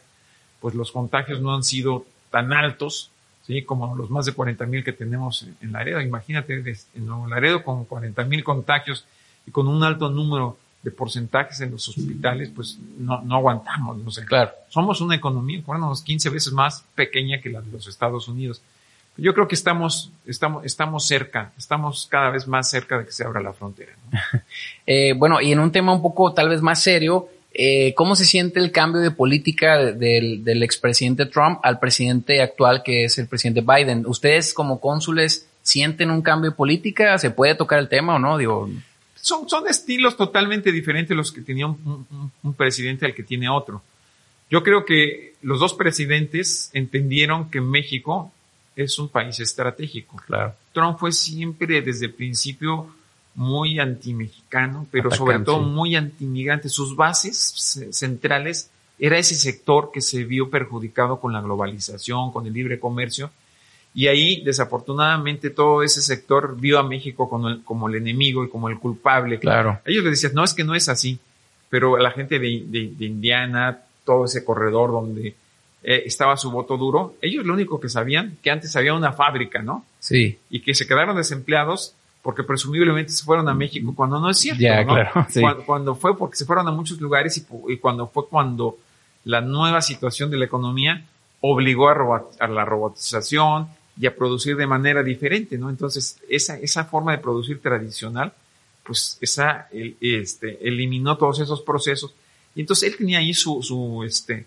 pues 0.59 0.75
los 0.75 0.91
contagios 0.91 1.41
no 1.41 1.53
han 1.53 1.63
sido 1.63 2.05
tan 2.29 2.53
altos, 2.53 3.09
¿sí? 3.45 3.63
Como 3.63 3.95
los 3.95 4.09
más 4.09 4.25
de 4.25 4.33
40 4.33 4.65
mil 4.67 4.83
que 4.83 4.93
tenemos 4.93 5.47
en 5.61 5.71
Laredo. 5.71 5.99
Imagínate, 5.99 6.53
en 6.93 7.05
Nuevo 7.05 7.27
Laredo 7.27 7.63
con 7.63 7.85
40 7.85 8.23
mil 8.25 8.43
contagios 8.43 9.05
y 9.47 9.51
con 9.51 9.67
un 9.67 9.83
alto 9.83 10.09
número 10.09 10.57
de 10.83 10.91
porcentajes 10.91 11.61
en 11.61 11.71
los 11.71 11.87
hospitales, 11.87 12.51
pues 12.53 12.77
no, 12.97 13.21
no 13.21 13.35
aguantamos, 13.35 13.97
no 13.97 14.11
sé. 14.11 14.25
Claro. 14.25 14.51
Somos 14.69 14.99
una 15.01 15.15
economía, 15.15 15.61
bueno, 15.65 15.93
15 16.03 16.29
veces 16.29 16.53
más 16.53 16.85
pequeña 16.93 17.39
que 17.41 17.49
la 17.49 17.61
de 17.61 17.71
los 17.71 17.87
Estados 17.87 18.27
Unidos. 18.27 18.61
Yo 19.15 19.33
creo 19.33 19.47
que 19.47 19.55
estamos, 19.55 20.11
estamos, 20.25 20.65
estamos 20.65 21.05
cerca, 21.05 21.51
estamos 21.57 22.07
cada 22.09 22.31
vez 22.31 22.47
más 22.47 22.69
cerca 22.69 22.97
de 22.97 23.05
que 23.05 23.11
se 23.11 23.23
abra 23.23 23.41
la 23.41 23.53
frontera. 23.53 23.93
eh, 24.87 25.13
bueno, 25.13 25.39
y 25.39 25.51
en 25.51 25.59
un 25.59 25.71
tema 25.71 25.93
un 25.93 26.01
poco 26.01 26.33
tal 26.33 26.49
vez 26.49 26.61
más 26.61 26.81
serio, 26.81 27.29
eh, 27.53 27.93
¿cómo 27.93 28.15
se 28.15 28.25
siente 28.25 28.59
el 28.59 28.71
cambio 28.71 29.01
de 29.01 29.11
política 29.11 29.77
del, 29.77 30.43
del 30.43 30.63
expresidente 30.63 31.27
Trump 31.27 31.59
al 31.61 31.79
presidente 31.79 32.41
actual 32.41 32.81
que 32.81 33.05
es 33.05 33.19
el 33.19 33.27
presidente 33.27 33.61
Biden? 33.61 34.05
¿Ustedes 34.07 34.51
como 34.53 34.81
cónsules 34.81 35.47
sienten 35.61 36.09
un 36.09 36.23
cambio 36.23 36.49
de 36.49 36.55
política? 36.55 37.19
¿Se 37.19 37.29
puede 37.29 37.53
tocar 37.53 37.77
el 37.77 37.89
tema 37.89 38.15
o 38.15 38.19
no? 38.19 38.39
Digo, 38.39 38.67
son, 39.13 39.47
son 39.47 39.67
estilos 39.67 40.17
totalmente 40.17 40.71
diferentes 40.71 41.15
los 41.15 41.31
que 41.31 41.41
tenía 41.41 41.67
un, 41.67 42.07
un, 42.09 42.31
un 42.41 42.53
presidente 42.55 43.05
al 43.05 43.13
que 43.13 43.21
tiene 43.21 43.47
otro. 43.47 43.83
Yo 44.49 44.63
creo 44.63 44.85
que 44.85 45.35
los 45.43 45.59
dos 45.59 45.75
presidentes 45.75 46.71
entendieron 46.73 47.51
que 47.51 47.61
México 47.61 48.31
es 48.75 48.97
un 48.99 49.09
país 49.09 49.39
estratégico. 49.39 50.21
Claro. 50.25 50.55
Trump 50.71 50.97
fue 50.99 51.11
siempre 51.11 51.81
desde 51.81 52.07
el 52.07 52.13
principio 52.13 52.93
muy 53.35 53.79
antimexicano, 53.79 54.87
pero 54.91 55.11
sobre 55.11 55.39
todo 55.39 55.59
muy 55.61 55.95
antimigrante. 55.95 56.69
Sus 56.69 56.95
bases 56.95 57.89
centrales 57.91 58.69
era 58.99 59.17
ese 59.17 59.35
sector 59.35 59.91
que 59.91 60.01
se 60.01 60.23
vio 60.23 60.49
perjudicado 60.49 61.19
con 61.19 61.33
la 61.33 61.41
globalización, 61.41 62.31
con 62.31 62.45
el 62.45 62.53
libre 62.53 62.79
comercio. 62.79 63.31
Y 63.95 64.07
ahí, 64.07 64.43
desafortunadamente, 64.43 65.51
todo 65.51 65.83
ese 65.83 66.01
sector 66.01 66.59
vio 66.59 66.79
a 66.79 66.83
México 66.83 67.29
como 67.29 67.49
el, 67.49 67.63
como 67.63 67.87
el 67.87 67.95
enemigo 67.95 68.43
y 68.43 68.49
como 68.49 68.69
el 68.69 68.79
culpable. 68.79 69.39
Claro. 69.39 69.79
Ellos 69.85 70.03
le 70.03 70.11
decían, 70.11 70.33
no, 70.33 70.43
es 70.43 70.53
que 70.53 70.63
no 70.63 70.73
es 70.73 70.89
así. 70.89 71.19
Pero 71.69 71.97
la 71.97 72.11
gente 72.11 72.39
de, 72.39 72.63
de, 72.67 72.93
de 72.95 73.05
Indiana, 73.05 73.81
todo 74.03 74.25
ese 74.25 74.43
corredor 74.43 74.91
donde 74.91 75.35
eh, 75.83 76.03
estaba 76.05 76.37
su 76.37 76.49
voto 76.49 76.77
duro, 76.77 77.15
ellos 77.21 77.45
lo 77.45 77.53
único 77.53 77.79
que 77.79 77.89
sabían, 77.89 78.37
que 78.41 78.49
antes 78.49 78.75
había 78.75 78.93
una 78.93 79.11
fábrica, 79.11 79.61
¿no? 79.61 79.85
Sí. 79.99 80.39
Y 80.49 80.61
que 80.61 80.73
se 80.73 80.87
quedaron 80.87 81.17
desempleados 81.17 81.95
porque 82.21 82.43
presumiblemente 82.43 83.11
se 83.11 83.25
fueron 83.25 83.49
a 83.49 83.53
México 83.53 83.93
cuando 83.93 84.19
no 84.19 84.29
es 84.29 84.37
cierto, 84.37 84.61
ya, 84.61 84.83
¿no? 84.83 84.93
Claro, 84.93 85.27
sí. 85.29 85.41
cuando, 85.41 85.65
cuando, 85.65 85.95
fue 85.95 86.17
porque 86.17 86.37
se 86.37 86.45
fueron 86.45 86.67
a 86.69 86.71
muchos 86.71 87.01
lugares 87.01 87.37
y, 87.37 87.45
y, 87.73 87.77
cuando 87.77 88.07
fue 88.07 88.27
cuando 88.29 88.77
la 89.25 89.41
nueva 89.41 89.81
situación 89.81 90.31
de 90.31 90.37
la 90.37 90.45
economía 90.45 91.05
obligó 91.41 91.89
a, 91.89 91.93
robot, 91.93 92.37
a, 92.39 92.47
la 92.47 92.63
robotización 92.63 93.67
y 93.99 94.07
a 94.07 94.15
producir 94.15 94.55
de 94.55 94.65
manera 94.65 95.03
diferente, 95.03 95.57
¿no? 95.57 95.69
Entonces, 95.69 96.17
esa, 96.29 96.57
esa 96.57 96.85
forma 96.85 97.11
de 97.11 97.17
producir 97.17 97.61
tradicional, 97.61 98.31
pues 98.83 99.17
esa, 99.19 99.67
el, 99.73 99.97
este, 99.99 100.65
eliminó 100.65 101.17
todos 101.17 101.41
esos 101.41 101.61
procesos. 101.61 102.13
Y 102.55 102.61
entonces 102.61 102.89
él 102.89 102.97
tenía 102.97 103.19
ahí 103.19 103.33
su, 103.33 103.61
su, 103.61 104.03
este, 104.05 104.45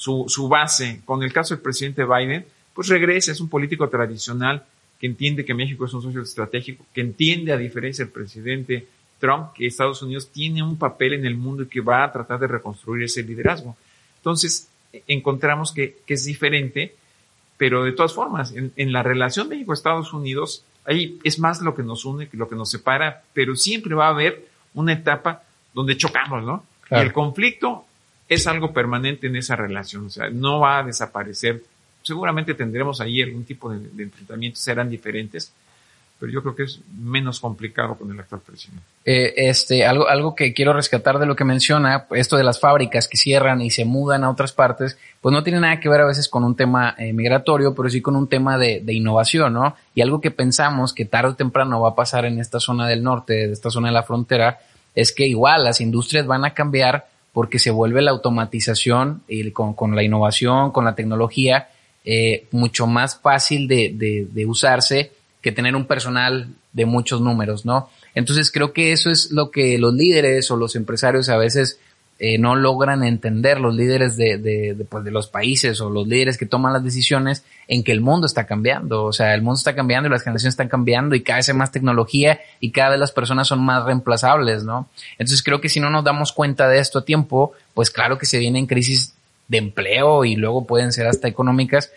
su, 0.00 0.24
su 0.28 0.48
base. 0.48 1.02
Con 1.04 1.22
el 1.22 1.30
caso 1.30 1.54
del 1.54 1.62
presidente 1.62 2.06
Biden, 2.06 2.46
pues 2.72 2.88
regresa, 2.88 3.32
es 3.32 3.40
un 3.40 3.50
político 3.50 3.86
tradicional 3.90 4.64
que 4.98 5.06
entiende 5.06 5.44
que 5.44 5.52
México 5.52 5.84
es 5.84 5.92
un 5.92 6.00
socio 6.00 6.22
estratégico, 6.22 6.86
que 6.94 7.02
entiende, 7.02 7.52
a 7.52 7.58
diferencia 7.58 8.02
del 8.02 8.12
presidente 8.12 8.86
Trump, 9.18 9.52
que 9.54 9.66
Estados 9.66 10.00
Unidos 10.00 10.30
tiene 10.32 10.62
un 10.62 10.78
papel 10.78 11.12
en 11.12 11.26
el 11.26 11.36
mundo 11.36 11.64
y 11.64 11.66
que 11.66 11.82
va 11.82 12.02
a 12.02 12.10
tratar 12.10 12.40
de 12.40 12.46
reconstruir 12.46 13.04
ese 13.04 13.22
liderazgo. 13.22 13.76
Entonces, 14.16 14.70
encontramos 15.06 15.72
que, 15.72 15.98
que 16.06 16.14
es 16.14 16.24
diferente, 16.24 16.94
pero 17.58 17.84
de 17.84 17.92
todas 17.92 18.14
formas, 18.14 18.52
en, 18.52 18.72
en 18.76 18.92
la 18.94 19.02
relación 19.02 19.50
México-Estados 19.50 20.14
Unidos, 20.14 20.64
ahí 20.86 21.18
es 21.24 21.38
más 21.38 21.60
lo 21.60 21.74
que 21.74 21.82
nos 21.82 22.06
une 22.06 22.26
que 22.26 22.38
lo 22.38 22.48
que 22.48 22.56
nos 22.56 22.70
separa, 22.70 23.22
pero 23.34 23.54
siempre 23.54 23.94
va 23.94 24.06
a 24.06 24.10
haber 24.10 24.48
una 24.72 24.94
etapa 24.94 25.42
donde 25.74 25.98
chocamos, 25.98 26.42
¿no? 26.42 26.64
Claro. 26.88 27.04
Y 27.04 27.06
el 27.06 27.12
conflicto 27.12 27.84
es 28.30 28.46
algo 28.46 28.72
permanente 28.72 29.26
en 29.26 29.34
esa 29.34 29.56
relación, 29.56 30.06
o 30.06 30.10
sea, 30.10 30.30
no 30.30 30.60
va 30.60 30.78
a 30.78 30.82
desaparecer. 30.84 31.64
Seguramente 32.00 32.54
tendremos 32.54 33.00
ahí 33.00 33.20
algún 33.20 33.44
tipo 33.44 33.70
de, 33.70 34.04
enfrentamientos, 34.04 34.62
serán 34.62 34.88
diferentes, 34.88 35.52
pero 36.16 36.30
yo 36.30 36.40
creo 36.40 36.54
que 36.54 36.62
es 36.62 36.80
menos 36.96 37.40
complicado 37.40 37.96
con 37.96 38.08
el 38.12 38.20
actual 38.20 38.40
presidente. 38.42 38.84
Eh, 39.04 39.34
este, 39.48 39.84
algo, 39.84 40.06
algo 40.06 40.36
que 40.36 40.54
quiero 40.54 40.72
rescatar 40.72 41.18
de 41.18 41.26
lo 41.26 41.34
que 41.34 41.42
menciona, 41.42 42.06
esto 42.12 42.36
de 42.36 42.44
las 42.44 42.60
fábricas 42.60 43.08
que 43.08 43.16
cierran 43.16 43.62
y 43.62 43.70
se 43.70 43.84
mudan 43.84 44.22
a 44.22 44.30
otras 44.30 44.52
partes, 44.52 44.96
pues 45.20 45.32
no 45.32 45.42
tiene 45.42 45.58
nada 45.58 45.80
que 45.80 45.88
ver 45.88 46.02
a 46.02 46.06
veces 46.06 46.28
con 46.28 46.44
un 46.44 46.54
tema 46.54 46.94
eh, 46.98 47.12
migratorio, 47.12 47.74
pero 47.74 47.90
sí 47.90 48.00
con 48.00 48.14
un 48.14 48.28
tema 48.28 48.58
de, 48.58 48.80
de, 48.80 48.92
innovación, 48.92 49.54
¿no? 49.54 49.74
Y 49.92 50.02
algo 50.02 50.20
que 50.20 50.30
pensamos 50.30 50.94
que 50.94 51.04
tarde 51.04 51.30
o 51.30 51.34
temprano 51.34 51.80
va 51.80 51.90
a 51.90 51.94
pasar 51.96 52.26
en 52.26 52.38
esta 52.38 52.60
zona 52.60 52.86
del 52.86 53.02
norte, 53.02 53.48
de 53.48 53.52
esta 53.52 53.70
zona 53.70 53.88
de 53.88 53.94
la 53.94 54.04
frontera, 54.04 54.60
es 54.94 55.10
que 55.10 55.26
igual 55.26 55.64
las 55.64 55.80
industrias 55.80 56.28
van 56.28 56.44
a 56.44 56.54
cambiar 56.54 57.10
porque 57.32 57.58
se 57.58 57.70
vuelve 57.70 58.02
la 58.02 58.10
automatización 58.10 59.22
y 59.28 59.50
con, 59.50 59.74
con 59.74 59.94
la 59.94 60.02
innovación, 60.02 60.72
con 60.72 60.84
la 60.84 60.94
tecnología, 60.94 61.68
eh, 62.04 62.46
mucho 62.50 62.86
más 62.86 63.18
fácil 63.18 63.68
de, 63.68 63.92
de, 63.94 64.26
de 64.30 64.46
usarse 64.46 65.12
que 65.40 65.52
tener 65.52 65.76
un 65.76 65.86
personal 65.86 66.48
de 66.72 66.86
muchos 66.86 67.20
números, 67.20 67.64
¿no? 67.64 67.88
Entonces 68.14 68.50
creo 68.50 68.72
que 68.72 68.92
eso 68.92 69.10
es 69.10 69.30
lo 69.30 69.50
que 69.50 69.78
los 69.78 69.94
líderes 69.94 70.50
o 70.50 70.56
los 70.56 70.76
empresarios 70.76 71.28
a 71.28 71.36
veces 71.36 71.78
eh, 72.22 72.36
no 72.36 72.54
logran 72.54 73.02
entender, 73.02 73.58
los 73.58 73.74
líderes 73.74 74.14
de, 74.18 74.36
de, 74.36 74.74
de, 74.74 74.84
pues 74.84 75.02
de, 75.04 75.10
los 75.10 75.26
países 75.26 75.80
o 75.80 75.88
los 75.88 76.06
líderes 76.06 76.36
que 76.36 76.44
toman 76.44 76.74
las 76.74 76.84
decisiones 76.84 77.44
en 77.66 77.82
que 77.82 77.92
el 77.92 78.02
mundo 78.02 78.26
está 78.26 78.46
cambiando, 78.46 79.04
o 79.04 79.12
sea, 79.14 79.34
el 79.34 79.40
mundo 79.40 79.56
está 79.56 79.74
cambiando 79.74 80.06
y 80.06 80.12
las 80.12 80.22
generaciones 80.22 80.52
están 80.52 80.68
cambiando 80.68 81.14
y 81.14 81.22
cada 81.22 81.38
vez 81.38 81.48
hay 81.48 81.54
más 81.54 81.72
tecnología 81.72 82.38
y 82.60 82.72
cada 82.72 82.90
vez 82.90 83.00
las 83.00 83.10
personas 83.10 83.48
son 83.48 83.64
más 83.64 83.86
reemplazables, 83.86 84.64
¿no? 84.64 84.90
Entonces 85.12 85.42
creo 85.42 85.62
que 85.62 85.70
si 85.70 85.80
no 85.80 85.88
nos 85.88 86.04
damos 86.04 86.32
cuenta 86.32 86.68
de 86.68 86.78
esto 86.78 86.98
a 86.98 87.04
tiempo, 87.06 87.52
pues 87.72 87.90
claro 87.90 88.18
que 88.18 88.26
se 88.26 88.38
vienen 88.38 88.66
crisis 88.66 89.14
de 89.48 89.56
empleo 89.56 90.26
y 90.26 90.36
luego 90.36 90.66
pueden 90.66 90.92
ser 90.92 91.06
hasta 91.06 91.26
económicas, 91.26 91.90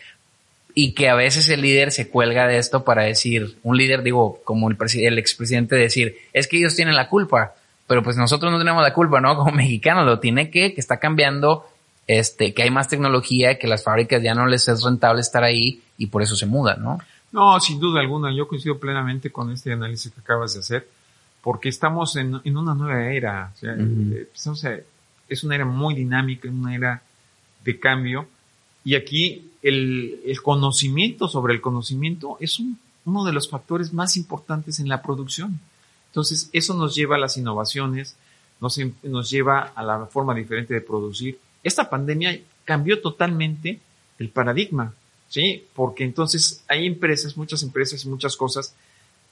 y 0.73 0.93
que 0.93 1.09
a 1.09 1.15
veces 1.15 1.49
el 1.49 1.61
líder 1.61 1.91
se 1.91 2.07
cuelga 2.07 2.47
de 2.47 2.57
esto 2.57 2.83
para 2.85 3.03
decir, 3.03 3.57
un 3.61 3.77
líder, 3.77 4.03
digo, 4.03 4.41
como 4.43 4.69
el, 4.69 4.77
el 4.95 5.19
expresidente 5.19 5.75
decir, 5.75 6.15
es 6.31 6.47
que 6.47 6.57
ellos 6.57 6.75
tienen 6.75 6.95
la 6.95 7.09
culpa, 7.09 7.55
pero 7.87 8.03
pues 8.03 8.17
nosotros 8.17 8.51
no 8.51 8.57
tenemos 8.57 8.81
la 8.81 8.93
culpa, 8.93 9.19
¿no? 9.21 9.35
Como 9.37 9.51
mexicanos, 9.51 10.05
lo 10.05 10.19
tiene 10.19 10.49
que, 10.49 10.73
que 10.73 10.81
está 10.81 10.99
cambiando, 10.99 11.65
este, 12.07 12.53
que 12.53 12.63
hay 12.63 12.71
más 12.71 12.87
tecnología, 12.87 13.57
que 13.57 13.67
las 13.67 13.83
fábricas 13.83 14.21
ya 14.21 14.33
no 14.33 14.45
les 14.45 14.67
es 14.67 14.83
rentable 14.83 15.21
estar 15.21 15.43
ahí 15.43 15.81
y 15.97 16.07
por 16.07 16.21
eso 16.21 16.35
se 16.35 16.45
mudan, 16.45 16.81
¿no? 16.81 16.99
No, 17.31 17.59
sin 17.59 17.79
duda 17.79 17.99
alguna, 17.99 18.31
yo 18.35 18.47
coincido 18.47 18.77
plenamente 18.77 19.31
con 19.31 19.51
este 19.51 19.73
análisis 19.73 20.11
que 20.11 20.19
acabas 20.19 20.53
de 20.53 20.59
hacer, 20.59 20.87
porque 21.41 21.69
estamos 21.69 22.15
en, 22.15 22.39
en 22.43 22.57
una 22.57 22.75
nueva 22.75 23.11
era, 23.11 23.51
o 23.53 23.57
sea, 23.57 23.73
uh 23.73 23.77
-huh. 23.77 24.49
o 24.51 24.55
sea, 24.55 24.79
es 25.27 25.43
una 25.43 25.55
era 25.55 25.65
muy 25.65 25.95
dinámica, 25.95 26.47
una 26.47 26.75
era 26.75 27.01
de 27.63 27.79
cambio, 27.79 28.27
y 28.85 28.95
aquí 28.95 29.51
el, 29.63 30.19
el, 30.25 30.41
conocimiento 30.41 31.27
sobre 31.27 31.53
el 31.53 31.61
conocimiento 31.61 32.37
es 32.39 32.59
un, 32.59 32.77
uno 33.05 33.23
de 33.23 33.33
los 33.33 33.49
factores 33.49 33.93
más 33.93 34.17
importantes 34.17 34.79
en 34.79 34.89
la 34.89 35.01
producción. 35.01 35.59
Entonces, 36.13 36.47
eso 36.53 36.75
nos 36.75 36.93
lleva 36.93 37.15
a 37.15 37.19
las 37.19 37.37
innovaciones, 37.37 38.15
nos, 38.61 38.79
nos 39.01 39.31
lleva 39.31 39.71
a 39.73 39.81
la 39.81 40.05
forma 40.05 40.35
diferente 40.35 40.75
de 40.75 40.81
producir. 40.81 41.39
Esta 41.63 41.89
pandemia 41.89 42.39
cambió 42.65 43.01
totalmente 43.01 43.79
el 44.19 44.29
paradigma, 44.29 44.93
¿sí? 45.27 45.65
Porque 45.73 46.03
entonces 46.03 46.63
hay 46.67 46.85
empresas, 46.85 47.35
muchas 47.35 47.63
empresas 47.63 48.05
y 48.05 48.09
muchas 48.09 48.37
cosas 48.37 48.75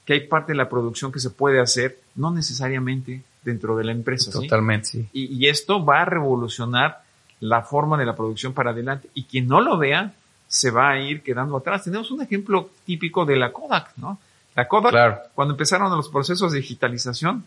que 0.04 0.14
hay 0.14 0.26
parte 0.26 0.50
de 0.50 0.56
la 0.56 0.68
producción 0.68 1.12
que 1.12 1.20
se 1.20 1.30
puede 1.30 1.60
hacer, 1.60 2.00
no 2.16 2.32
necesariamente 2.32 3.22
dentro 3.44 3.76
de 3.76 3.84
la 3.84 3.92
empresa. 3.92 4.32
Totalmente, 4.32 4.88
¿sí? 4.88 5.02
sí. 5.02 5.08
Y, 5.12 5.36
y 5.36 5.48
esto 5.48 5.84
va 5.84 6.02
a 6.02 6.04
revolucionar 6.04 7.04
la 7.38 7.62
forma 7.62 7.96
de 7.96 8.06
la 8.06 8.16
producción 8.16 8.54
para 8.54 8.72
adelante. 8.72 9.08
Y 9.14 9.22
quien 9.22 9.46
no 9.46 9.60
lo 9.60 9.78
vea, 9.78 10.14
se 10.48 10.72
va 10.72 10.90
a 10.90 11.00
ir 11.00 11.22
quedando 11.22 11.56
atrás. 11.56 11.84
Tenemos 11.84 12.10
un 12.10 12.22
ejemplo 12.22 12.70
típico 12.84 13.24
de 13.24 13.36
la 13.36 13.52
Kodak, 13.52 13.96
¿no? 13.98 14.18
La 14.54 14.68
Kodak, 14.68 14.90
claro. 14.90 15.18
cuando 15.34 15.54
empezaron 15.54 15.94
los 15.96 16.08
procesos 16.08 16.52
de 16.52 16.58
digitalización, 16.58 17.44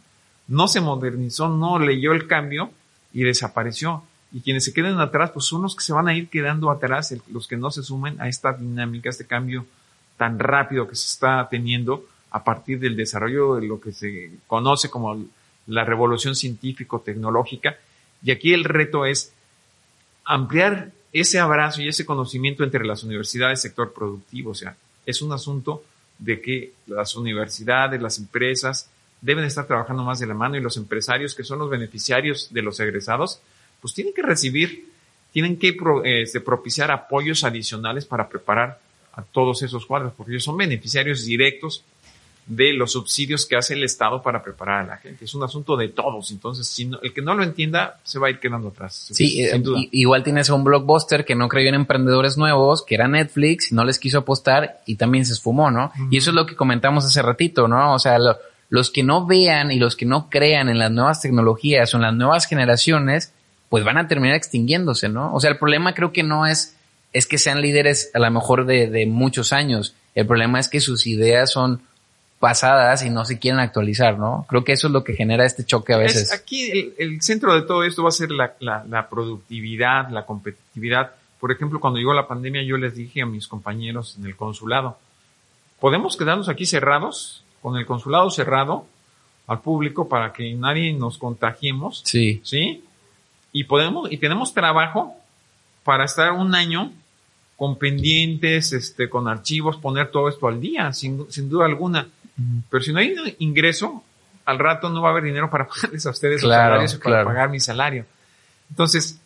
no 0.47 0.67
se 0.67 0.81
modernizó, 0.81 1.49
no 1.49 1.79
leyó 1.79 2.13
el 2.13 2.27
cambio 2.27 2.71
y 3.13 3.23
desapareció. 3.23 4.03
Y 4.31 4.41
quienes 4.41 4.65
se 4.65 4.73
queden 4.73 4.99
atrás, 4.99 5.31
pues 5.31 5.45
son 5.45 5.61
los 5.61 5.75
que 5.75 5.83
se 5.83 5.93
van 5.93 6.07
a 6.07 6.15
ir 6.15 6.29
quedando 6.29 6.69
atrás, 6.69 7.15
los 7.31 7.47
que 7.47 7.57
no 7.57 7.71
se 7.71 7.83
sumen 7.83 8.19
a 8.19 8.27
esta 8.27 8.53
dinámica, 8.53 9.09
a 9.09 9.11
este 9.11 9.25
cambio 9.25 9.65
tan 10.17 10.39
rápido 10.39 10.87
que 10.87 10.95
se 10.95 11.07
está 11.07 11.47
teniendo 11.49 12.05
a 12.31 12.43
partir 12.43 12.79
del 12.79 12.97
desarrollo 12.97 13.55
de 13.55 13.67
lo 13.67 13.79
que 13.79 13.91
se 13.91 14.31
conoce 14.47 14.89
como 14.89 15.25
la 15.67 15.83
revolución 15.83 16.35
científico-tecnológica. 16.35 17.77
Y 18.23 18.31
aquí 18.31 18.53
el 18.53 18.63
reto 18.63 19.05
es 19.05 19.33
ampliar 20.25 20.91
ese 21.13 21.39
abrazo 21.39 21.81
y 21.81 21.87
ese 21.87 22.05
conocimiento 22.05 22.63
entre 22.63 22.85
las 22.85 23.03
universidades 23.03 23.59
y 23.59 23.61
sector 23.63 23.93
productivo. 23.93 24.51
O 24.51 24.55
sea, 24.55 24.75
es 25.05 25.21
un 25.21 25.31
asunto 25.31 25.83
de 26.17 26.41
que 26.41 26.73
las 26.87 27.15
universidades, 27.15 28.01
las 28.01 28.17
empresas 28.17 28.89
deben 29.21 29.43
estar 29.43 29.65
trabajando 29.65 30.03
más 30.03 30.19
de 30.19 30.27
la 30.27 30.33
mano 30.33 30.55
y 30.55 30.61
los 30.61 30.77
empresarios 30.77 31.35
que 31.35 31.43
son 31.43 31.59
los 31.59 31.69
beneficiarios 31.69 32.53
de 32.53 32.61
los 32.61 32.79
egresados, 32.79 33.39
pues 33.81 33.93
tienen 33.93 34.13
que 34.13 34.21
recibir, 34.21 34.89
tienen 35.31 35.57
que 35.57 35.75
este, 36.03 36.39
propiciar 36.41 36.91
apoyos 36.91 37.43
adicionales 37.43 38.05
para 38.05 38.29
preparar 38.29 38.79
a 39.13 39.23
todos 39.23 39.63
esos 39.63 39.85
cuadros, 39.85 40.13
porque 40.15 40.33
ellos 40.33 40.43
son 40.43 40.57
beneficiarios 40.57 41.25
directos 41.25 41.83
de 42.47 42.73
los 42.73 42.91
subsidios 42.91 43.45
que 43.45 43.55
hace 43.55 43.73
el 43.73 43.83
Estado 43.83 44.21
para 44.21 44.43
preparar 44.43 44.83
a 44.83 44.87
la 44.87 44.97
gente. 44.97 45.25
Es 45.25 45.33
un 45.33 45.43
asunto 45.43 45.75
de 45.75 45.89
todos. 45.89 46.29
Entonces, 46.29 46.67
si 46.67 46.89
el 47.01 47.13
que 47.13 47.21
no 47.21 47.33
lo 47.33 47.43
entienda 47.43 47.99
se 48.03 48.19
va 48.19 48.27
a 48.27 48.29
ir 48.29 48.39
quedando 48.39 48.67
atrás. 48.67 49.09
Sí, 49.11 49.41
eh, 49.41 49.61
igual 49.91 50.23
tienes 50.23 50.49
un 50.49 50.63
blockbuster 50.63 51.25
que 51.25 51.33
no 51.33 51.47
creyó 51.47 51.69
en 51.69 51.75
emprendedores 51.75 52.37
nuevos, 52.37 52.83
que 52.83 52.95
era 52.95 53.07
Netflix, 53.07 53.71
y 53.71 53.75
no 53.75 53.83
les 53.83 53.97
quiso 53.97 54.19
apostar 54.19 54.81
y 54.85 54.95
también 54.95 55.25
se 55.25 55.33
esfumó, 55.33 55.71
¿no? 55.71 55.91
Y 56.11 56.17
eso 56.17 56.29
es 56.29 56.35
lo 56.35 56.45
que 56.45 56.55
comentamos 56.55 57.03
hace 57.05 57.21
ratito, 57.23 57.67
¿no? 57.67 57.95
O 57.95 57.99
sea, 57.99 58.19
los 58.69 58.91
que 58.91 59.01
no 59.01 59.25
vean 59.25 59.71
y 59.71 59.79
los 59.79 59.95
que 59.95 60.05
no 60.05 60.29
crean 60.29 60.69
en 60.69 60.77
las 60.77 60.91
nuevas 60.91 61.21
tecnologías 61.21 61.93
o 61.93 61.97
en 61.97 62.03
las 62.03 62.13
nuevas 62.13 62.45
generaciones, 62.45 63.33
pues 63.69 63.83
van 63.83 63.97
a 63.97 64.07
terminar 64.07 64.35
extinguiéndose, 64.35 65.09
¿no? 65.09 65.33
O 65.33 65.39
sea, 65.39 65.49
el 65.49 65.57
problema 65.57 65.95
creo 65.95 66.13
que 66.13 66.21
no 66.21 66.45
es, 66.45 66.75
es 67.11 67.25
que 67.25 67.39
sean 67.39 67.61
líderes 67.61 68.11
a 68.13 68.19
lo 68.19 68.29
mejor 68.29 68.67
de, 68.67 68.87
de 68.87 69.07
muchos 69.07 69.51
años. 69.51 69.95
El 70.13 70.27
problema 70.27 70.59
es 70.59 70.67
que 70.67 70.79
sus 70.79 71.07
ideas 71.07 71.51
son 71.51 71.81
pasadas 72.39 73.03
y 73.05 73.09
no 73.09 73.25
se 73.25 73.39
quieren 73.39 73.59
actualizar, 73.59 74.17
¿no? 74.17 74.45
Creo 74.49 74.63
que 74.63 74.73
eso 74.73 74.87
es 74.87 74.93
lo 74.93 75.03
que 75.03 75.13
genera 75.13 75.45
este 75.45 75.65
choque 75.65 75.93
a 75.93 75.97
veces. 75.97 76.31
aquí 76.33 76.93
el, 76.97 77.21
centro 77.21 77.53
de 77.55 77.61
todo 77.61 77.83
esto 77.83 78.03
va 78.03 78.09
a 78.09 78.11
ser 78.11 78.31
la, 78.31 78.55
la, 78.59 79.09
productividad, 79.09 80.09
la 80.09 80.25
competitividad. 80.25 81.11
Por 81.39 81.51
ejemplo, 81.51 81.79
cuando 81.79 81.99
llegó 81.99 82.13
la 82.13 82.27
pandemia 82.27 82.63
yo 82.63 82.77
les 82.77 82.95
dije 82.95 83.21
a 83.21 83.25
mis 83.25 83.47
compañeros 83.47 84.15
en 84.19 84.25
el 84.25 84.35
consulado, 84.35 84.97
¿podemos 85.79 86.17
quedarnos 86.17 86.49
aquí 86.49 86.65
cerrados, 86.65 87.43
con 87.61 87.77
el 87.77 87.85
consulado 87.85 88.29
cerrado 88.29 88.85
al 89.47 89.61
público 89.61 90.09
para 90.09 90.33
que 90.33 90.53
nadie 90.53 90.93
nos 90.93 91.17
contagiemos? 91.17 92.01
Sí. 92.03 92.41
¿Sí? 92.43 92.83
Y 93.53 93.63
podemos, 93.63 94.11
y 94.11 94.17
tenemos 94.17 94.53
trabajo 94.53 95.15
para 95.83 96.05
estar 96.05 96.31
un 96.33 96.53
año 96.53 96.91
con 97.55 97.77
pendientes, 97.77 98.73
este, 98.73 99.09
con 99.09 99.27
archivos, 99.27 99.77
poner 99.77 100.11
todo 100.11 100.27
esto 100.27 100.47
al 100.47 100.59
día, 100.59 100.91
sin, 100.91 101.31
sin 101.31 101.49
duda 101.49 101.65
alguna. 101.65 102.07
Pero 102.69 102.83
si 102.83 102.91
no 102.91 102.99
hay 102.99 103.15
ingreso, 103.39 104.03
al 104.45 104.59
rato 104.59 104.89
no 104.89 105.01
va 105.01 105.09
a 105.09 105.11
haber 105.11 105.23
dinero 105.23 105.49
para 105.49 105.67
pagarles 105.69 106.05
a 106.05 106.11
ustedes 106.11 106.43
los 106.43 106.51
salarios 106.51 106.95
para 106.95 107.23
pagar 107.23 107.49
mi 107.49 107.59
salario. 107.59 108.05
Entonces, 108.69 109.19